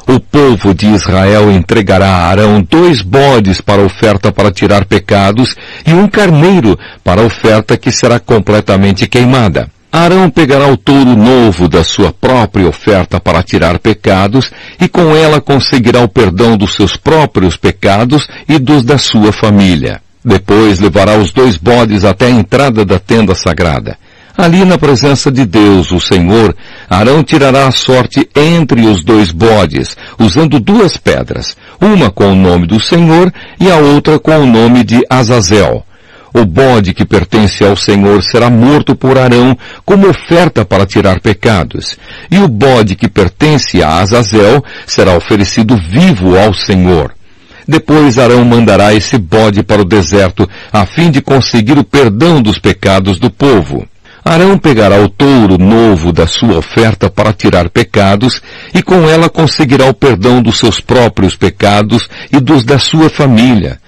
[0.07, 5.57] O povo de Israel entregará a Arão dois bodes para oferta para tirar pecados
[5.87, 9.70] e um carneiro para oferta que será completamente queimada.
[9.97, 15.41] Arão pegará o touro novo da sua própria oferta para tirar pecados e com ela
[15.41, 20.03] conseguirá o perdão dos seus próprios pecados e dos da sua família.
[20.25, 23.97] Depois levará os dois bodes até a entrada da tenda sagrada.
[24.37, 26.57] Ali na presença de Deus, o Senhor,
[26.91, 32.67] Arão tirará a sorte entre os dois bodes, usando duas pedras, uma com o nome
[32.67, 35.87] do Senhor e a outra com o nome de Azazel.
[36.37, 41.97] O bode que pertence ao Senhor será morto por Arão como oferta para tirar pecados,
[42.28, 47.14] e o bode que pertence a Azazel será oferecido vivo ao Senhor.
[47.68, 52.59] Depois Arão mandará esse bode para o deserto, a fim de conseguir o perdão dos
[52.59, 53.87] pecados do povo.
[54.24, 58.43] Arão pegará o touro novo da sua oferta para tirar pecados,
[58.74, 63.78] e com ela conseguirá o perdão dos seus próprios pecados e dos da sua família.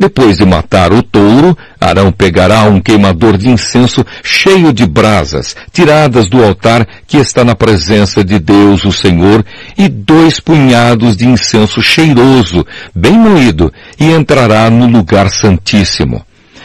[0.00, 6.26] Depois de matar o touro, Arão pegará um queimador de incenso cheio de brasas, tiradas
[6.26, 9.44] do altar que está na presença de Deus, o Senhor,
[9.76, 16.24] e dois punhados de incenso cheiroso, bem moído, e entrará no lugar santíssimo.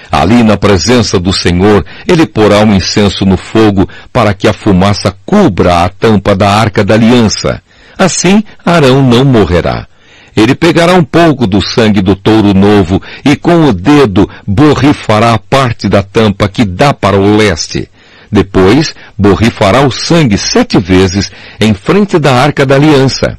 [0.10, 5.14] Ali na presença do Senhor, ele porá um incenso no fogo para que a fumaça
[5.26, 7.62] cubra a tampa da arca da aliança.
[7.98, 9.88] Assim, Arão não morrerá.
[10.36, 15.40] Ele pegará um pouco do sangue do touro novo e com o dedo borrifará a
[15.40, 17.90] parte da tampa que dá para o leste.
[18.32, 23.38] Depois, borrifará o sangue sete vezes em frente da arca da aliança.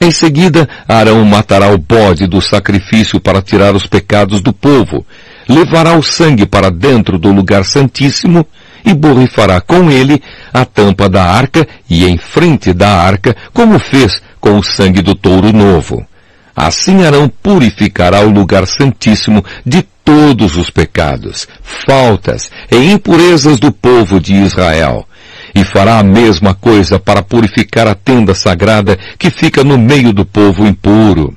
[0.00, 5.06] Em seguida, Arão matará o bode do sacrifício para tirar os pecados do povo
[5.50, 8.46] levará o sangue para dentro do lugar santíssimo
[8.84, 14.22] e borrifará com ele a tampa da arca e em frente da arca, como fez
[14.40, 16.06] com o sangue do touro novo.
[16.54, 24.18] Assim Arão purificará o lugar santíssimo de todos os pecados, faltas e impurezas do povo
[24.20, 25.06] de Israel.
[25.54, 30.24] E fará a mesma coisa para purificar a tenda sagrada que fica no meio do
[30.24, 31.36] povo impuro.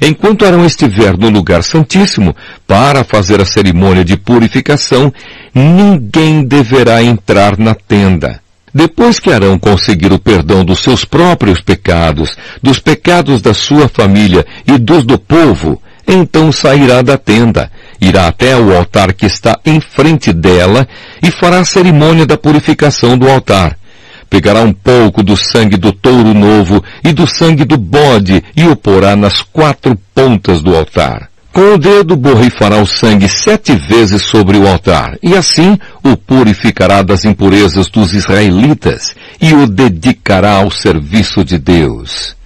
[0.00, 2.36] Enquanto Arão estiver no lugar santíssimo
[2.66, 5.12] para fazer a cerimônia de purificação,
[5.54, 8.45] ninguém deverá entrar na tenda.
[8.76, 14.44] Depois que Arão conseguir o perdão dos seus próprios pecados, dos pecados da sua família
[14.66, 19.80] e dos do povo, então sairá da tenda, irá até o altar que está em
[19.80, 20.86] frente dela
[21.22, 23.78] e fará a cerimônia da purificação do altar
[24.28, 28.74] pegará um pouco do sangue do touro novo e do sangue do bode e o
[28.74, 31.30] porá nas quatro pontas do altar.
[31.56, 37.00] Com o dedo borrifará o sangue sete vezes sobre o altar, e assim o purificará
[37.00, 42.36] das impurezas dos israelitas e o dedicará ao serviço de Deus.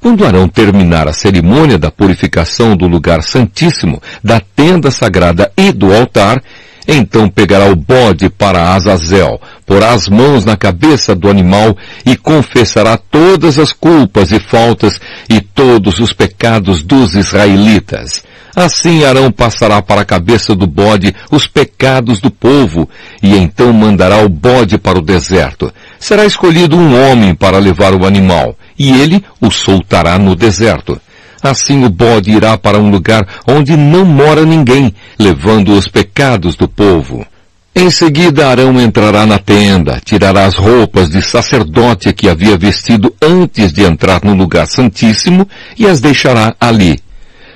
[0.00, 5.94] Quando Arão terminar a cerimônia da purificação do lugar santíssimo, da tenda sagrada e do
[5.94, 6.42] altar,
[6.86, 12.96] então pegará o bode para Azazel, porá as mãos na cabeça do animal e confessará
[12.96, 18.22] todas as culpas e faltas e todos os pecados dos israelitas.
[18.54, 22.86] Assim Arão passará para a cabeça do bode os pecados do povo,
[23.22, 25.72] e então mandará o bode para o deserto.
[25.98, 31.00] Será escolhido um homem para levar o animal, e ele o soltará no deserto.
[31.42, 36.68] Assim o bode irá para um lugar onde não mora ninguém, levando os pecados do
[36.68, 37.26] povo.
[37.74, 43.72] Em seguida Arão entrará na tenda, tirará as roupas de sacerdote que havia vestido antes
[43.72, 46.98] de entrar no lugar santíssimo e as deixará ali.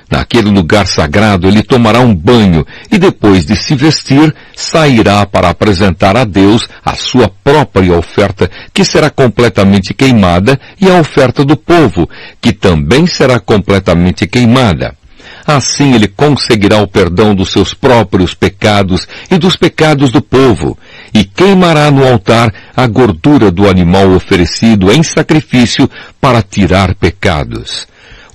[0.09, 6.15] Naquele lugar sagrado ele tomará um banho e depois de se vestir, sairá para apresentar
[6.15, 12.09] a Deus a sua própria oferta, que será completamente queimada, e a oferta do povo,
[12.41, 14.95] que também será completamente queimada.
[15.45, 20.77] Assim ele conseguirá o perdão dos seus próprios pecados e dos pecados do povo,
[21.13, 25.89] e queimará no altar a gordura do animal oferecido em sacrifício
[26.19, 27.87] para tirar pecados.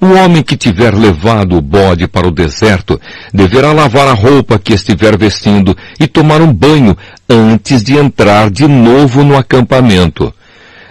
[0.03, 3.01] O homem que tiver levado o bode para o deserto
[3.33, 6.97] deverá lavar a roupa que estiver vestindo e tomar um banho
[7.31, 10.35] antes de entrar de novo no acampamento.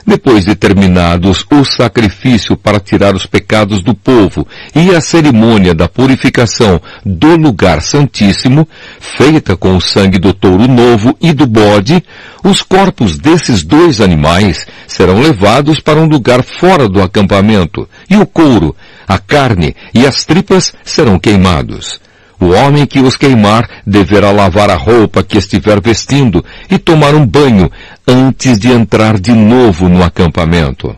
[0.08, 5.90] Depois de terminados o sacrifício para tirar os pecados do povo e a cerimônia da
[5.90, 8.68] purificação do lugar santíssimo,
[9.00, 12.04] feita com o sangue do touro novo e do bode,
[12.44, 18.26] os corpos desses dois animais serão levados para um lugar fora do acampamento, e o
[18.26, 18.76] couro,
[19.12, 22.00] a carne e as tripas serão queimados.
[22.40, 27.28] O homem que os queimar deverá lavar a roupa que estiver vestindo e tomar um
[27.28, 27.70] banho
[28.08, 30.96] antes de entrar de novo no acampamento.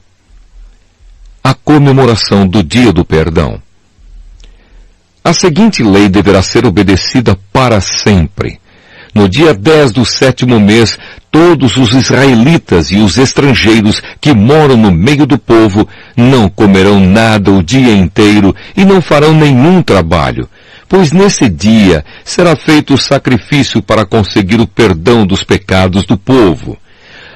[1.43, 3.59] A comemoração do Dia do Perdão.
[5.24, 8.59] A seguinte lei deverá ser obedecida para sempre.
[9.14, 10.97] No dia 10 do sétimo mês,
[11.30, 15.88] todos os israelitas e os estrangeiros que moram no meio do povo
[16.18, 20.49] não comerão nada o dia inteiro e não farão nenhum trabalho,
[20.89, 26.76] pois nesse dia será feito o sacrifício para conseguir o perdão dos pecados do povo.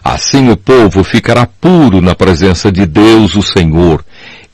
[0.03, 4.03] Assim o povo ficará puro na presença de Deus, o Senhor.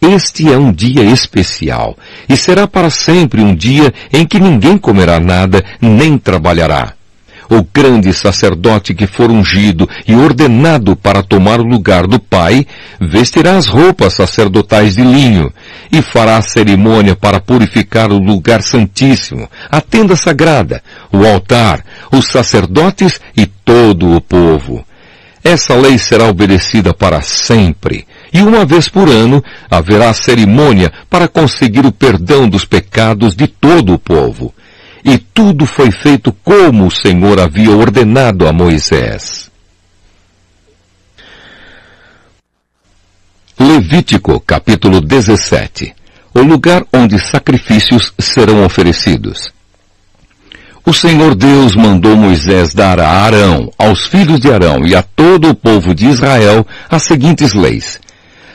[0.01, 1.97] Este é um dia especial
[2.27, 6.95] e será para sempre um dia em que ninguém comerá nada nem trabalhará
[7.49, 12.65] o grande sacerdote que for ungido e ordenado para tomar o lugar do Pai,
[12.99, 15.51] vestirá as roupas sacerdotais de linho
[15.91, 20.81] e fará a cerimônia para purificar o lugar santíssimo, a tenda sagrada,
[21.11, 24.83] o altar, os sacerdotes e todo o povo.
[25.43, 31.85] Essa lei será obedecida para sempre, e uma vez por ano haverá cerimônia para conseguir
[31.85, 34.53] o perdão dos pecados de todo o povo
[35.03, 39.51] e tudo foi feito como o Senhor havia ordenado a Moisés.
[43.59, 45.93] Levítico capítulo 17
[46.33, 49.51] O lugar onde sacrifícios serão oferecidos.
[50.85, 55.49] O Senhor Deus mandou Moisés dar a Arão, aos filhos de Arão e a todo
[55.49, 58.01] o povo de Israel as seguintes leis.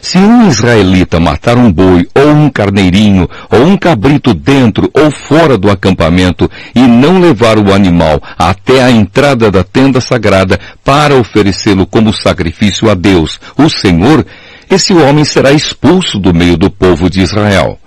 [0.00, 5.58] Se um israelita matar um boi ou um carneirinho ou um cabrito dentro ou fora
[5.58, 11.86] do acampamento e não levar o animal até a entrada da tenda sagrada para oferecê-lo
[11.86, 14.24] como sacrifício a Deus, o Senhor,
[14.70, 17.78] esse homem será expulso do meio do povo de Israel.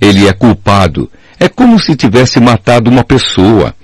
[0.00, 1.10] Ele é culpado.
[1.40, 3.74] É como se tivesse matado uma pessoa.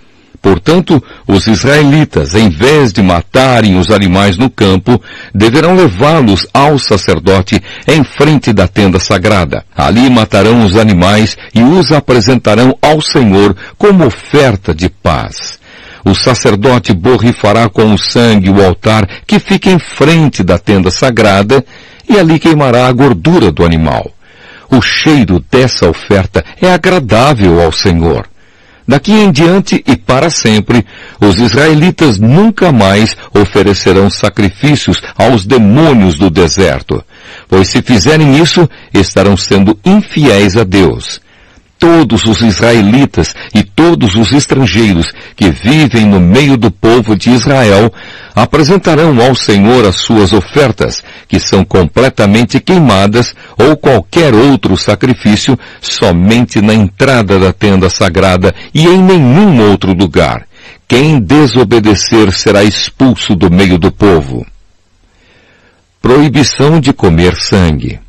[0.44, 5.00] Portanto, os israelitas, em vez de matarem os animais no campo,
[5.34, 9.64] deverão levá-los ao sacerdote em frente da tenda sagrada.
[9.74, 15.58] Ali matarão os animais e os apresentarão ao Senhor como oferta de paz.
[16.04, 21.64] O sacerdote borrifará com o sangue o altar que fica em frente da tenda sagrada
[22.06, 24.12] e ali queimará a gordura do animal.
[24.70, 28.26] O cheiro dessa oferta é agradável ao Senhor.
[28.86, 30.84] Daqui em diante e para sempre,
[31.18, 37.02] os israelitas nunca mais oferecerão sacrifícios aos demônios do deserto,
[37.48, 41.23] pois se fizerem isso, estarão sendo infiéis a Deus
[41.84, 47.92] todos os israelitas e todos os estrangeiros que vivem no meio do povo de Israel
[48.34, 56.62] apresentarão ao Senhor as suas ofertas, que são completamente queimadas, ou qualquer outro sacrifício, somente
[56.62, 60.46] na entrada da tenda sagrada e em nenhum outro lugar.
[60.88, 64.46] Quem desobedecer será expulso do meio do povo.
[66.00, 68.03] Proibição de comer sangue.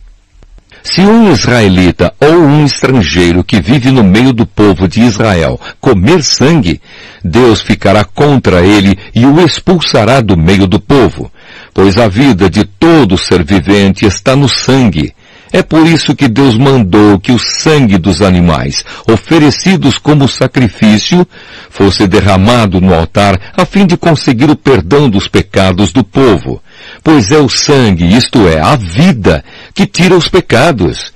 [0.86, 6.23] Se um israelita ou um estrangeiro que vive no meio do povo de Israel comer
[6.23, 6.79] sangue,
[7.23, 11.29] Deus ficará contra ele e o expulsará do meio do povo,
[11.73, 15.11] pois a vida de todo ser vivente está no sangue.
[15.51, 21.27] É por isso que Deus mandou que o sangue dos animais, oferecidos como sacrifício,
[21.69, 26.61] fosse derramado no altar a fim de conseguir o perdão dos pecados do povo
[27.05, 29.45] pois é o sangue, isto é, a vida,
[29.75, 31.13] que tira os pecados.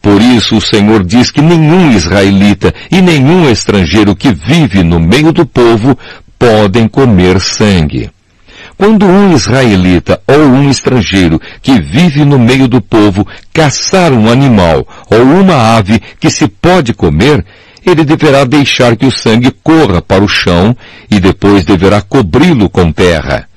[0.00, 5.32] Por isso o Senhor diz que nenhum israelita e nenhum estrangeiro que vive no meio
[5.32, 5.98] do povo
[6.38, 8.08] podem comer sangue.
[8.78, 14.86] Quando um israelita ou um estrangeiro que vive no meio do povo caçar um animal
[15.10, 17.44] ou uma ave que se pode comer,
[17.84, 20.76] ele deverá deixar que o sangue corra para o chão
[21.10, 23.48] e depois deverá cobri-lo com terra.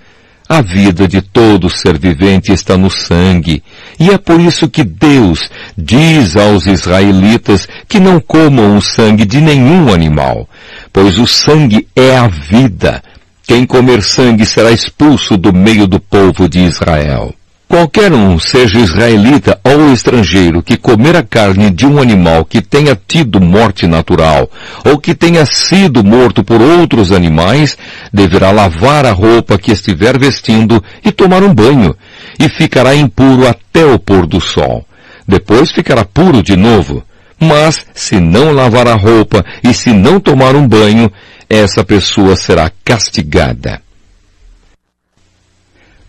[0.48, 3.64] A vida de todo ser vivente está no sangue,
[4.00, 9.42] e é por isso que Deus diz aos israelitas que não comam o sangue de
[9.42, 10.48] nenhum animal,
[10.94, 13.02] pois o sangue é a vida.
[13.48, 17.34] Quem comer sangue será expulso do meio do povo de Israel.
[17.76, 22.98] Qualquer um, seja israelita ou estrangeiro, que comer a carne de um animal que tenha
[23.06, 24.50] tido morte natural
[24.86, 27.78] ou que tenha sido morto por outros animais,
[28.14, 31.94] deverá lavar a roupa que estiver vestindo e tomar um banho,
[32.40, 34.86] e ficará impuro até o pôr do sol.
[35.28, 37.04] Depois ficará puro de novo.
[37.38, 41.12] Mas, se não lavar a roupa e se não tomar um banho,
[41.50, 43.85] essa pessoa será castigada.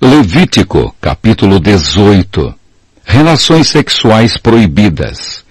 [0.01, 2.55] Levítico, capítulo 18.
[3.03, 5.43] Relações sexuais proibidas.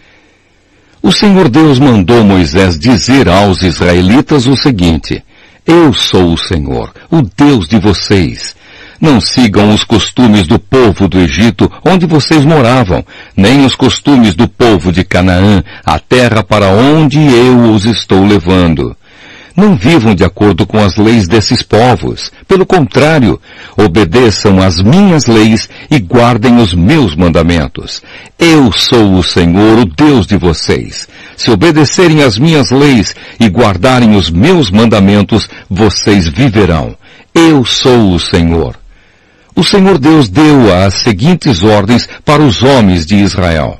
[1.02, 5.24] O Senhor Deus mandou Moisés dizer aos israelitas o seguinte,
[5.66, 8.56] Eu sou o Senhor, o Deus de vocês.
[9.02, 13.04] Não sigam os costumes do povo do Egito, onde vocês moravam,
[13.36, 18.96] nem os costumes do povo de Canaã, a terra para onde eu os estou levando.
[19.56, 22.30] Não vivam de acordo com as leis desses povos.
[22.46, 23.40] Pelo contrário,
[23.78, 28.04] obedeçam às minhas leis e guardem os meus mandamentos.
[28.38, 31.08] Eu sou o Senhor, o Deus de vocês.
[31.38, 36.94] Se obedecerem às minhas leis e guardarem os meus mandamentos, vocês viverão.
[37.34, 38.76] Eu sou o Senhor.
[39.56, 43.80] O Senhor Deus deu as seguintes ordens para os homens de Israel.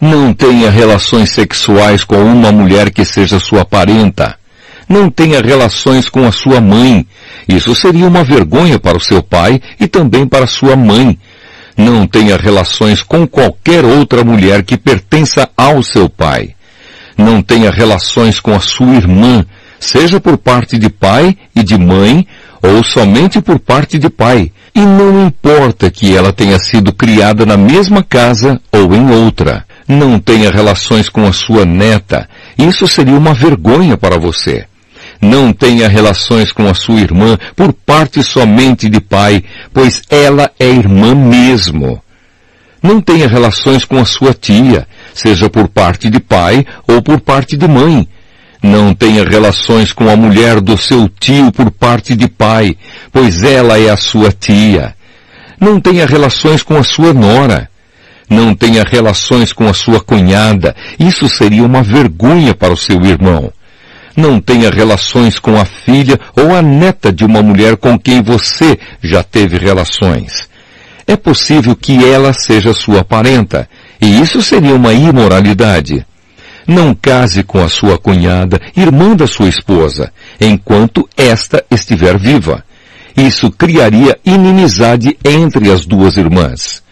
[0.00, 4.37] Não tenha relações sexuais com uma mulher que seja sua parenta
[4.88, 7.06] não tenha relações com a sua mãe.
[7.48, 11.18] Isso seria uma vergonha para o seu pai e também para sua mãe.
[11.76, 16.54] Não tenha relações com qualquer outra mulher que pertença ao seu pai.
[17.16, 19.44] Não tenha relações com a sua irmã,
[19.78, 22.26] seja por parte de pai e de mãe,
[22.62, 24.52] ou somente por parte de pai.
[24.74, 29.64] E não importa que ela tenha sido criada na mesma casa ou em outra.
[29.88, 32.28] Não tenha relações com a sua neta.
[32.56, 34.67] Isso seria uma vergonha para você.
[35.20, 39.42] Não tenha relações com a sua irmã por parte somente de pai,
[39.72, 42.00] pois ela é irmã mesmo.
[42.80, 47.56] Não tenha relações com a sua tia, seja por parte de pai ou por parte
[47.56, 48.06] de mãe.
[48.62, 52.76] Não tenha relações com a mulher do seu tio por parte de pai,
[53.12, 54.94] pois ela é a sua tia.
[55.60, 57.68] Não tenha relações com a sua nora.
[58.30, 60.76] Não tenha relações com a sua cunhada.
[60.98, 63.52] Isso seria uma vergonha para o seu irmão
[64.18, 68.76] não tenha relações com a filha ou a neta de uma mulher com quem você
[69.00, 70.48] já teve relações.
[71.06, 73.68] É possível que ela seja sua parenta,
[74.00, 76.04] e isso seria uma imoralidade.
[76.66, 82.64] Não case com a sua cunhada, irmã da sua esposa, enquanto esta estiver viva.
[83.16, 86.82] Isso criaria inimizade entre as duas irmãs.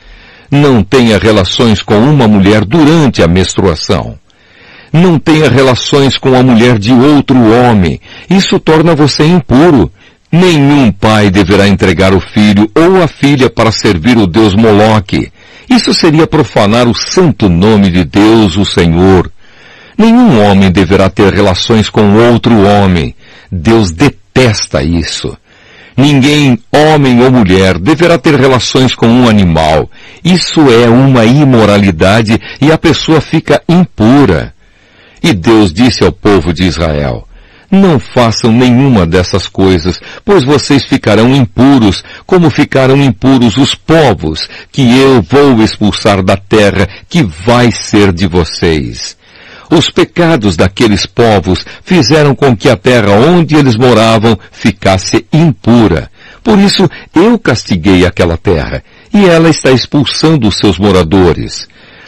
[0.49, 4.16] Não tenha relações com uma mulher durante a menstruação.
[4.93, 8.01] Não tenha relações com a mulher de outro homem.
[8.30, 9.91] Isso torna você impuro.
[10.30, 15.30] Nenhum pai deverá entregar o filho ou a filha para servir o Deus Moloque.
[15.68, 19.30] Isso seria profanar o santo nome de Deus, o Senhor.
[19.99, 23.14] Nenhum homem deverá ter relações com outro homem.
[23.51, 25.37] Deus detesta isso.
[25.97, 29.91] Ninguém, homem ou mulher, deverá ter relações com um animal.
[30.22, 34.53] Isso é uma imoralidade e a pessoa fica impura.
[35.23, 37.27] E Deus disse ao povo de Israel,
[37.71, 44.83] não façam nenhuma dessas coisas, pois vocês ficarão impuros, como ficaram impuros os povos que
[44.97, 49.17] eu vou expulsar da terra que vai ser de vocês.
[49.69, 56.09] Os pecados daqueles povos fizeram com que a terra onde eles moravam ficasse impura.
[56.45, 61.67] Por isso eu castiguei aquela terra, e ela está expulsando os seus moradores.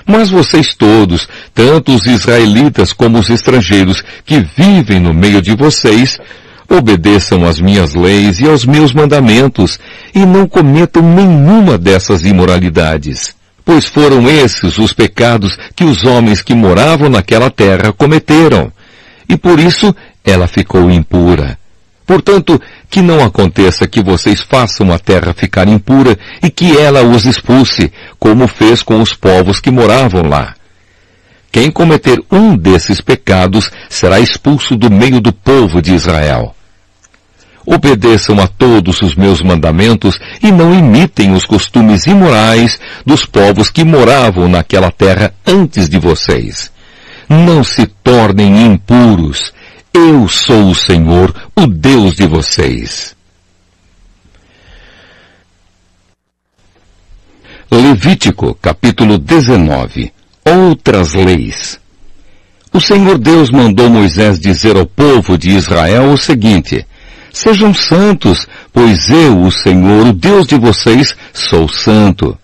[0.08, 6.18] Mas vocês todos, tanto os israelitas como os estrangeiros que vivem no meio de vocês,
[6.66, 9.78] obedeçam às minhas leis e aos meus mandamentos
[10.14, 13.36] e não cometam nenhuma dessas imoralidades.
[13.62, 18.72] Pois foram esses os pecados que os homens que moravam naquela terra cometeram.
[19.28, 19.94] E por isso
[20.24, 21.58] ela ficou impura.
[22.06, 22.58] Portanto,
[22.90, 27.92] que não aconteça que vocês façam a terra ficar impura e que ela os expulse,
[28.18, 30.54] como fez com os povos que moravam lá.
[31.50, 36.54] Quem cometer um desses pecados será expulso do meio do povo de Israel.
[37.66, 43.84] Obedeçam a todos os meus mandamentos e não imitem os costumes imorais dos povos que
[43.84, 46.72] moravam naquela terra antes de vocês.
[47.28, 49.52] Não se tornem impuros,
[49.92, 53.16] eu sou o Senhor, o Deus de vocês.
[57.70, 60.12] Levítico, capítulo 19.
[60.44, 61.78] Outras leis.
[62.72, 66.86] O Senhor Deus mandou Moisés dizer ao povo de Israel o seguinte,
[67.32, 72.36] Sejam santos, pois eu, o Senhor, o Deus de vocês, sou santo.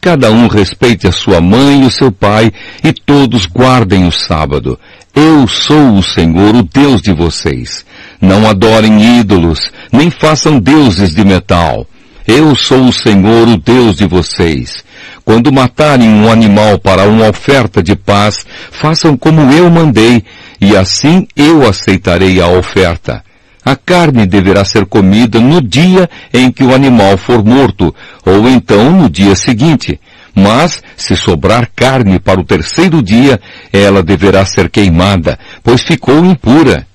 [0.00, 4.78] cada um respeite a sua mãe e o seu pai, e todos guardem o sábado.
[5.14, 7.84] Eu sou o Senhor, o Deus de vocês.
[8.18, 11.86] Não adorem ídolos, nem façam deuses de metal.
[12.26, 14.82] Eu sou o Senhor, o Deus de vocês.
[15.22, 20.24] Quando matarem um animal para uma oferta de paz, façam como eu mandei,
[20.58, 23.22] e assim eu aceitarei a oferta.
[23.64, 27.94] A carne deverá ser comida no dia em que o animal for morto,
[28.24, 30.00] ou então no dia seguinte.
[30.34, 33.40] Mas, se sobrar carne para o terceiro dia,
[33.72, 36.86] ela deverá ser queimada, pois ficou impura.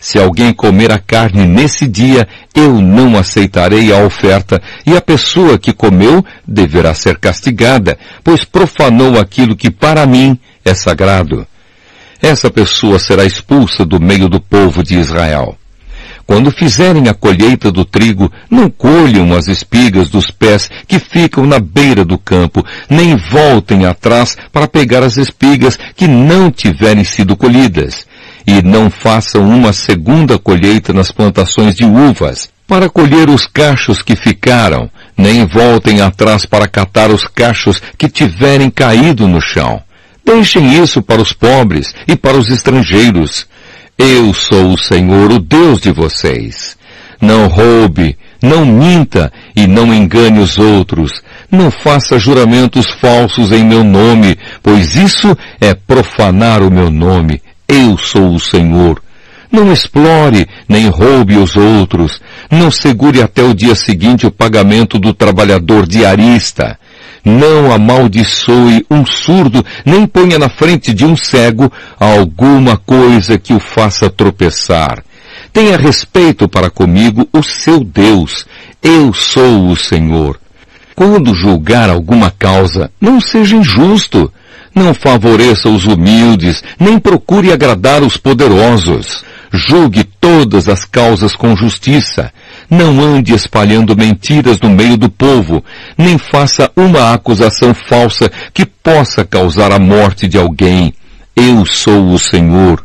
[0.00, 5.58] Se alguém comer a carne nesse dia, eu não aceitarei a oferta, e a pessoa
[5.58, 11.46] que comeu deverá ser castigada, pois profanou aquilo que para mim é sagrado.
[12.22, 15.56] Essa pessoa será expulsa do meio do povo de Israel.
[16.28, 21.58] Quando fizerem a colheita do trigo, não colham as espigas dos pés que ficam na
[21.58, 28.06] beira do campo, nem voltem atrás para pegar as espigas que não tiverem sido colhidas.
[28.46, 34.14] E não façam uma segunda colheita nas plantações de uvas, para colher os cachos que
[34.14, 39.82] ficaram, nem voltem atrás para catar os cachos que tiverem caído no chão.
[40.22, 43.46] Deixem isso para os pobres e para os estrangeiros.
[43.98, 46.78] Eu sou o Senhor, o Deus de vocês.
[47.20, 51.20] Não roube, não minta e não engane os outros.
[51.50, 57.42] Não faça juramentos falsos em meu nome, pois isso é profanar o meu nome.
[57.66, 59.02] Eu sou o Senhor.
[59.50, 62.20] Não explore nem roube os outros.
[62.48, 66.78] Não segure até o dia seguinte o pagamento do trabalhador diarista.
[67.28, 71.70] Não amaldiçoe um surdo, nem ponha na frente de um cego
[72.00, 75.04] alguma coisa que o faça tropeçar.
[75.52, 78.46] Tenha respeito para comigo, o seu Deus.
[78.82, 80.40] Eu sou o Senhor.
[80.94, 84.32] Quando julgar alguma causa, não seja injusto.
[84.74, 89.22] Não favoreça os humildes, nem procure agradar os poderosos.
[89.52, 92.32] Julgue todas as causas com justiça.
[92.70, 95.64] Não ande espalhando mentiras no meio do povo,
[95.96, 100.92] nem faça uma acusação falsa que possa causar a morte de alguém.
[101.34, 102.84] Eu sou o Senhor.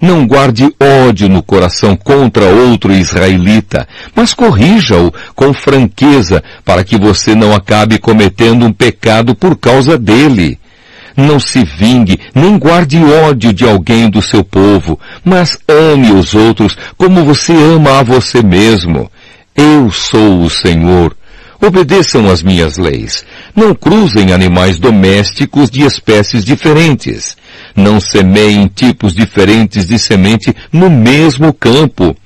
[0.00, 0.68] Não guarde
[1.06, 7.98] ódio no coração contra outro israelita, mas corrija-o com franqueza para que você não acabe
[7.98, 10.58] cometendo um pecado por causa dele.
[11.16, 16.76] Não se vingue, nem guarde ódio de alguém do seu povo, mas ame os outros
[16.96, 19.10] como você ama a você mesmo.
[19.54, 21.14] Eu sou o Senhor.
[21.60, 23.24] Obedeçam as minhas leis.
[23.54, 27.36] Não cruzem animais domésticos de espécies diferentes.
[27.76, 32.16] Não semeiem tipos diferentes de semente no mesmo campo.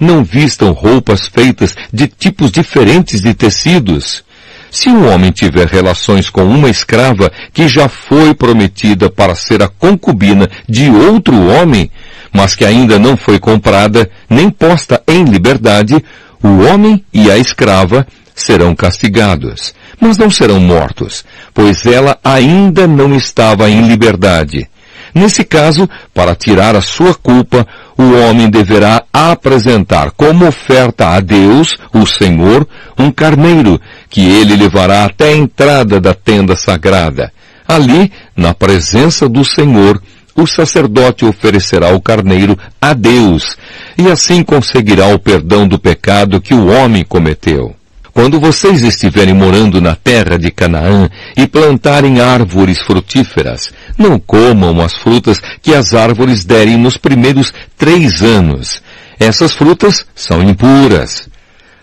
[0.00, 4.24] Não vistam roupas feitas de tipos diferentes de tecidos.
[4.70, 9.68] Se um homem tiver relações com uma escrava que já foi prometida para ser a
[9.68, 11.90] concubina de outro homem,
[12.32, 16.02] mas que ainda não foi comprada nem posta em liberdade,
[16.42, 23.14] o homem e a escrava serão castigados, mas não serão mortos, pois ela ainda não
[23.14, 24.68] estava em liberdade.
[25.14, 31.78] Nesse caso, para tirar a sua culpa, o homem deverá apresentar como oferta a Deus,
[31.92, 32.66] o Senhor,
[32.98, 37.32] um carneiro, que ele levará até a entrada da tenda sagrada.
[37.66, 40.00] Ali, na presença do Senhor,
[40.34, 43.56] o sacerdote oferecerá o carneiro a Deus,
[43.98, 47.74] e assim conseguirá o perdão do pecado que o homem cometeu.
[48.12, 54.94] Quando vocês estiverem morando na terra de Canaã e plantarem árvores frutíferas, não comam as
[54.94, 58.82] frutas que as árvores derem nos primeiros três anos.
[59.18, 61.28] Essas frutas são impuras.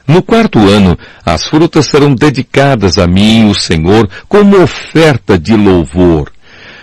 [0.07, 6.31] No quarto ano, as frutas serão dedicadas a mim, o Senhor, como oferta de louvor.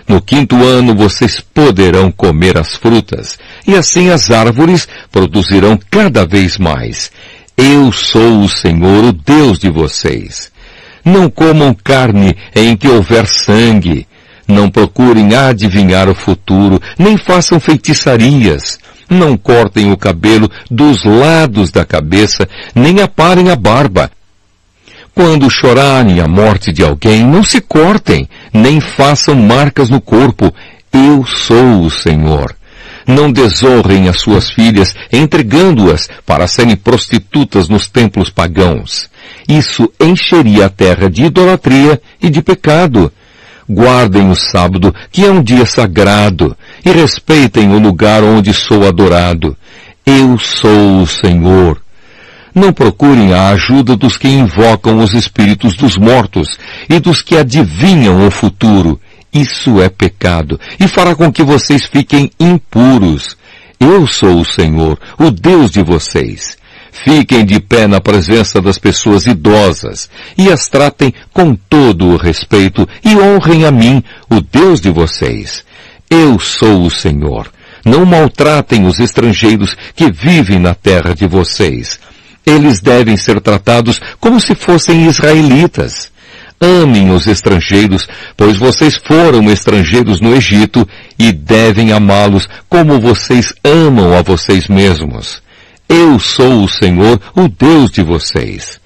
[0.06, 6.58] No quinto ano vocês poderão comer as frutas, e assim as árvores produzirão cada vez
[6.58, 7.10] mais.
[7.56, 10.50] Eu sou o Senhor, o Deus de vocês.
[11.04, 14.08] Não comam carne em que houver sangue.
[14.48, 18.78] Não procurem adivinhar o futuro, nem façam feitiçarias.
[19.08, 24.10] Não cortem o cabelo dos lados da cabeça, nem aparem a barba.
[25.14, 30.52] Quando chorarem a morte de alguém, não se cortem, nem façam marcas no corpo.
[30.92, 32.54] Eu sou o Senhor.
[33.06, 39.10] Não desonrem as suas filhas, entregando-as para serem prostitutas nos templos pagãos.
[39.48, 43.12] Isso encheria a terra de idolatria e de pecado.
[43.68, 49.56] Guardem o sábado, que é um dia sagrado, e respeitem o lugar onde sou adorado.
[50.04, 51.80] Eu sou o Senhor.
[52.54, 58.26] Não procurem a ajuda dos que invocam os espíritos dos mortos e dos que adivinham
[58.26, 59.00] o futuro.
[59.34, 63.36] Isso é pecado e fará com que vocês fiquem impuros.
[63.80, 66.56] Eu sou o Senhor, o Deus de vocês.
[66.92, 70.08] Fiquem de pé na presença das pessoas idosas
[70.38, 75.64] e as tratem com todo o respeito e honrem a mim, o Deus de vocês.
[76.08, 77.50] Eu sou o Senhor.
[77.84, 81.98] Não maltratem os estrangeiros que vivem na terra de vocês.
[82.46, 86.13] Eles devem ser tratados como se fossem israelitas.
[86.60, 90.88] Amem os estrangeiros, pois vocês foram estrangeiros no Egito
[91.18, 95.42] e devem amá-los como vocês amam a vocês mesmos.
[95.88, 98.80] Eu sou o Senhor, o Deus de vocês.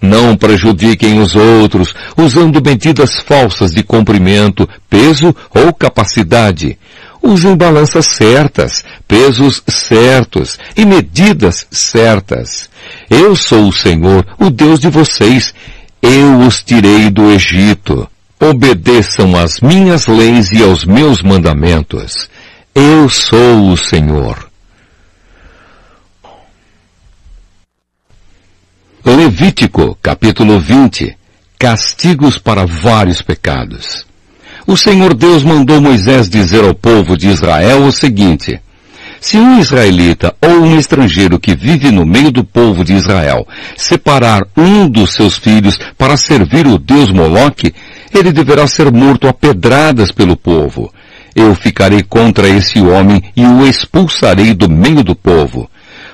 [0.00, 6.78] Não prejudiquem os outros usando medidas falsas de comprimento, peso ou capacidade.
[7.22, 12.68] Usem balanças certas, pesos certos e medidas certas.
[13.08, 15.54] Eu sou o Senhor, o Deus de vocês.
[16.06, 18.06] Eu os tirei do Egito.
[18.38, 22.28] Obedeçam às minhas leis e aos meus mandamentos.
[22.74, 24.50] Eu sou o Senhor.
[29.02, 31.16] Levítico, capítulo 20.
[31.58, 34.04] Castigos para vários pecados.
[34.66, 38.60] O Senhor Deus mandou Moisés dizer ao povo de Israel o seguinte,
[39.24, 44.42] se um israelita ou um estrangeiro que vive no meio do povo de Israel separar
[44.54, 47.72] um dos seus filhos para servir o Deus Moloque,
[48.12, 50.92] ele deverá ser morto a pedradas pelo povo.
[51.34, 55.70] Eu ficarei contra esse homem e o expulsarei do meio do povo.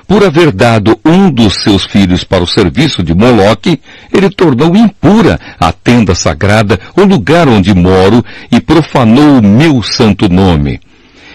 [0.07, 3.77] Por haver dado um dos seus filhos para o serviço de Moloque,
[4.13, 10.29] ele tornou impura a tenda sagrada, o lugar onde moro, e profanou o meu santo
[10.29, 10.79] nome.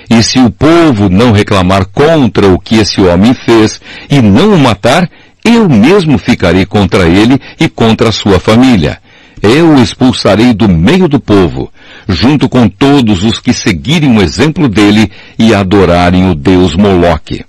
[0.09, 4.59] E se o povo não reclamar contra o que esse homem fez e não o
[4.59, 5.11] matar,
[5.45, 8.99] eu mesmo ficarei contra ele e contra a sua família.
[9.43, 11.71] Eu o expulsarei do meio do povo,
[12.09, 17.45] junto com todos os que seguirem o exemplo dele e adorarem o Deus Moloque.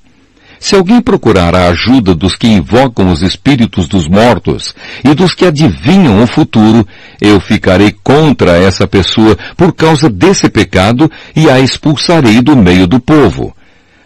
[0.60, 5.46] Se alguém procurar a ajuda dos que invocam os espíritos dos mortos e dos que
[5.46, 6.86] adivinham o futuro,
[7.22, 13.00] eu ficarei contra essa pessoa por causa desse pecado e a expulsarei do meio do
[13.00, 13.56] povo.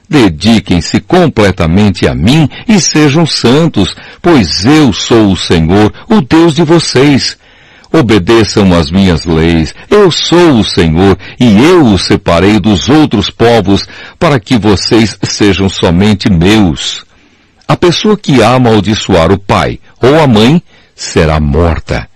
[0.09, 6.63] Dediquem-se completamente a mim e sejam santos, pois eu sou o Senhor, o Deus de
[6.63, 7.37] vocês.
[7.91, 9.75] Obedeçam às minhas leis.
[9.89, 13.87] Eu sou o Senhor e eu os separei dos outros povos
[14.17, 17.05] para que vocês sejam somente meus.
[17.67, 20.61] A pessoa que amaldiçoar o pai ou a mãe
[20.95, 22.07] será morta.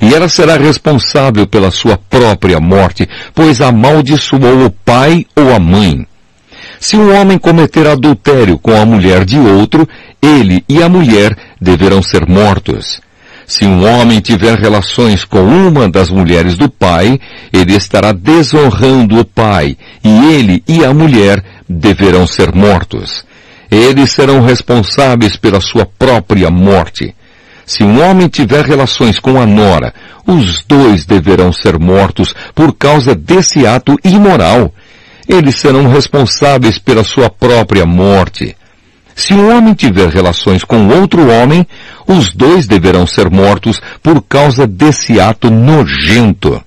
[0.00, 6.06] E ela será responsável pela sua própria morte, pois amaldiçoou o pai ou a mãe.
[6.80, 9.86] Se um homem cometer adultério com a mulher de outro,
[10.22, 13.00] ele e a mulher deverão ser mortos.
[13.50, 17.18] Se um homem tiver relações com uma das mulheres do pai,
[17.52, 23.24] ele estará desonrando o pai, e ele e a mulher deverão ser mortos.
[23.68, 27.12] Eles serão responsáveis pela sua própria morte.
[27.66, 29.92] Se um homem tiver relações com a nora,
[30.24, 34.72] os dois deverão ser mortos por causa desse ato imoral.
[35.28, 38.54] Eles serão responsáveis pela sua própria morte.
[39.20, 41.66] Se um homem tiver relações com outro homem,
[42.06, 46.58] os dois deverão ser mortos por causa desse ato nojento.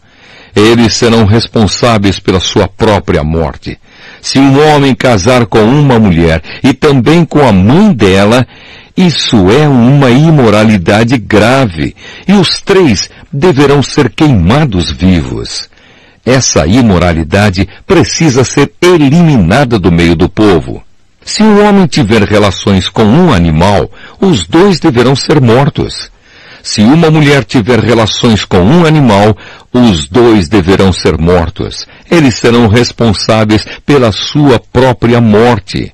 [0.55, 3.79] Eles serão responsáveis pela sua própria morte.
[4.21, 8.45] Se um homem casar com uma mulher e também com a mãe dela,
[8.95, 11.95] isso é uma imoralidade grave
[12.27, 15.67] e os três deverão ser queimados vivos.
[16.23, 20.83] Essa imoralidade precisa ser eliminada do meio do povo.
[21.25, 26.11] Se um homem tiver relações com um animal, os dois deverão ser mortos.
[26.61, 29.35] Se uma mulher tiver relações com um animal,
[29.73, 31.85] os dois deverão ser mortos.
[32.09, 35.93] Eles serão responsáveis pela sua própria morte.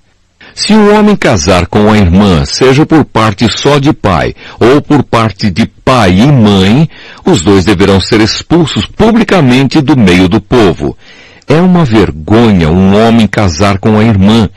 [0.54, 5.04] Se um homem casar com a irmã, seja por parte só de pai ou por
[5.04, 6.90] parte de pai e mãe,
[7.26, 10.98] os dois deverão ser expulsos publicamente do meio do povo.
[11.48, 14.50] É uma vergonha um homem casar com a irmã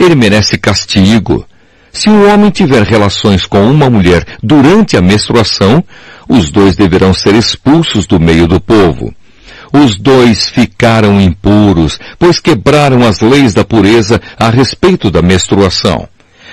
[0.00, 1.46] ele merece castigo.
[1.92, 5.84] Se um homem tiver relações com uma mulher durante a menstruação,
[6.28, 9.12] os dois deverão ser expulsos do meio do povo.
[9.72, 16.08] Os dois ficaram impuros, pois quebraram as leis da pureza a respeito da menstruação.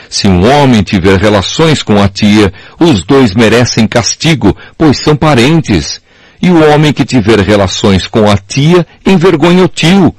[0.10, 6.02] Se um homem tiver relações com a tia, os dois merecem castigo, pois são parentes.
[6.42, 10.16] E o homem que tiver relações com a tia envergonha o tio.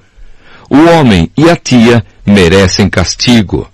[0.68, 3.68] O homem e a tia merecem castigo.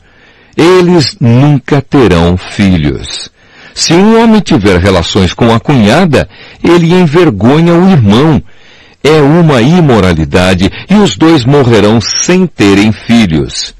[0.56, 3.30] Eles nunca terão filhos.
[3.74, 6.28] Se um homem tiver relações com a cunhada,
[6.62, 8.40] ele envergonha o irmão.
[9.02, 13.74] É uma imoralidade e os dois morrerão sem terem filhos.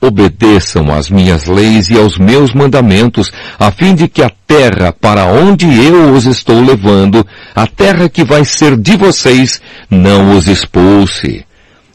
[0.00, 5.26] Obedeçam às minhas leis e aos meus mandamentos, a fim de que a terra para
[5.26, 11.44] onde eu os estou levando, a terra que vai ser de vocês, não os expulse.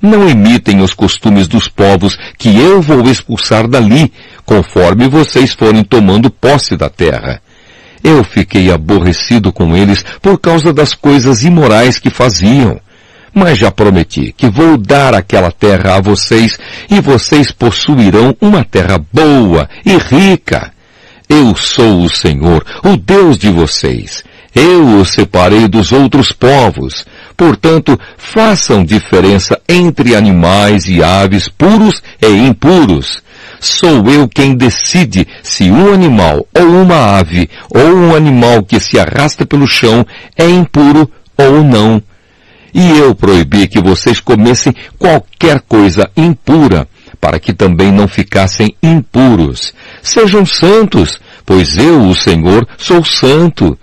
[0.02, 4.12] Não imitem os costumes dos povos que eu vou expulsar dali,
[4.46, 7.42] conforme vocês forem tomando posse da terra.
[8.04, 12.80] Eu fiquei aborrecido com eles por causa das coisas imorais que faziam.
[13.34, 16.58] Mas já prometi que vou dar aquela terra a vocês
[16.90, 20.72] e vocês possuirão uma terra boa e rica.
[21.28, 24.24] Eu sou o Senhor, o Deus de vocês.
[24.56, 27.06] Eu os separei dos outros povos.
[27.38, 33.22] Portanto, façam diferença entre animais e aves puros e impuros.
[33.60, 39.00] Sou eu quem decide se um animal ou uma ave ou um animal que se
[39.00, 40.04] arrasta pelo chão
[40.36, 42.02] é impuro ou não.
[42.74, 46.88] E eu proibi que vocês comessem qualquer coisa impura,
[47.22, 49.74] para que também não ficassem impuros.
[50.02, 53.78] Sejam santos, pois eu, o Senhor, sou santo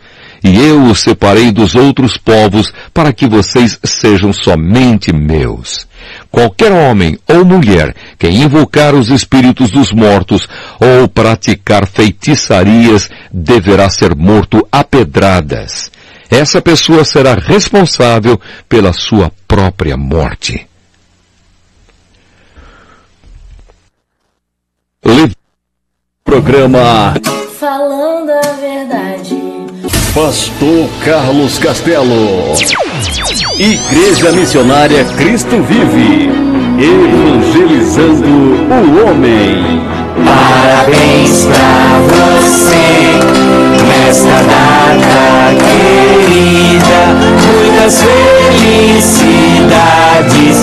[0.44, 5.88] e eu os separei dos outros povos para que vocês sejam somente meus.
[6.30, 10.46] Qualquer homem ou mulher que invocar os espíritos dos mortos
[10.78, 15.90] ou praticar feitiçarias deverá ser morto a pedradas.
[16.30, 18.38] Essa pessoa será responsável
[18.68, 20.66] pela sua própria morte.
[26.24, 27.14] Programa
[27.58, 29.63] Falando a verdade.
[30.14, 32.54] Pastor Carlos Castelo.
[33.58, 36.30] Igreja Missionária Cristo Vive.
[36.78, 39.82] Evangelizando o homem.
[40.24, 43.33] Parabéns pra você
[44.04, 47.00] nesta data querida.
[47.56, 49.34] Muitas felicidades,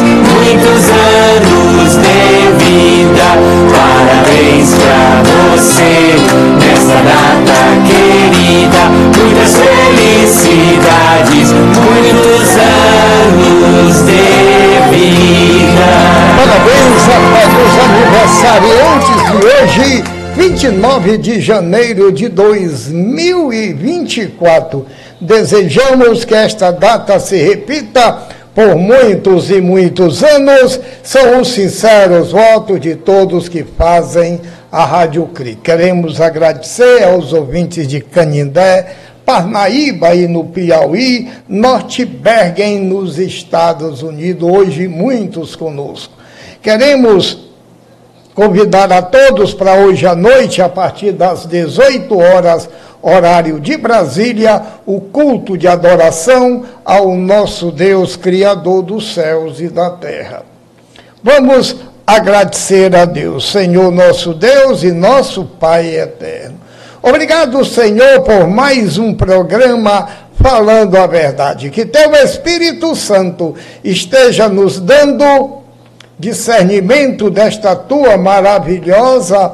[0.02, 2.22] muitos anos de
[2.64, 3.28] vida.
[3.74, 5.94] Parabéns pra você
[6.60, 8.82] nesta data querida.
[9.18, 14.26] Muitas felicidades, muitos anos de
[14.92, 15.90] vida.
[16.38, 24.86] Parabéns a todos os aniversariantes de hoje, 29 de janeiro de 2024.
[25.20, 30.80] Desejamos que esta data se repita por muitos e muitos anos.
[31.04, 34.40] São os sinceros votos de todos que fazem
[34.72, 35.56] a Rádio CRI.
[35.56, 44.50] Queremos agradecer aos ouvintes de Canindé, Parnaíba e no Piauí, Norte Bergen nos Estados Unidos,
[44.50, 46.14] hoje muitos conosco.
[46.62, 47.51] Queremos
[48.34, 52.70] convidar a todos para hoje à noite, a partir das 18 horas,
[53.02, 59.90] horário de Brasília, o culto de adoração ao nosso Deus, Criador dos céus e da
[59.90, 60.44] terra.
[61.24, 61.76] Vamos
[62.06, 66.60] agradecer a Deus, Senhor nosso Deus e nosso Pai eterno.
[67.02, 71.70] Obrigado, Senhor, por mais um programa falando a verdade.
[71.70, 75.61] Que teu Espírito Santo esteja nos dando
[76.22, 79.54] discernimento desta tua maravilhosa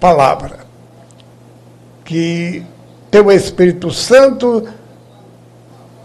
[0.00, 0.58] palavra.
[2.04, 2.62] Que
[3.08, 4.68] teu Espírito Santo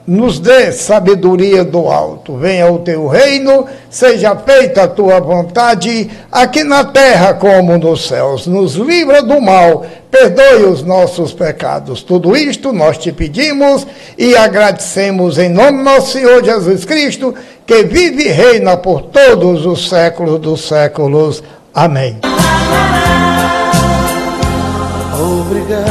[0.05, 2.37] nos dê sabedoria do alto.
[2.37, 8.47] Venha o teu reino, seja feita a tua vontade, aqui na terra como nos céus.
[8.47, 12.01] Nos livra do mal, perdoe os nossos pecados.
[12.01, 13.85] Tudo isto nós te pedimos
[14.17, 17.35] e agradecemos em nome do nosso Senhor Jesus Cristo,
[17.69, 21.43] que vive e reina por todos os séculos dos séculos.
[21.71, 22.17] Amém.
[25.13, 25.85] Obrigado,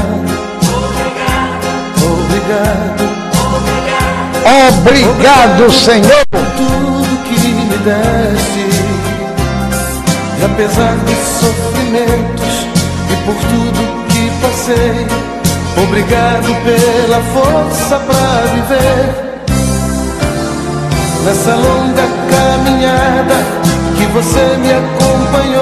[2.02, 3.04] obrigado,
[4.80, 6.26] Obrigado, Senhor.
[6.28, 8.66] por tudo que me deste.
[10.40, 12.54] E apesar dos sofrimentos
[13.08, 15.06] e por tudo que passei,
[15.80, 19.27] obrigado pela força pra viver
[21.24, 23.34] nessa longa caminhada
[23.96, 25.58] que você me acompanhou.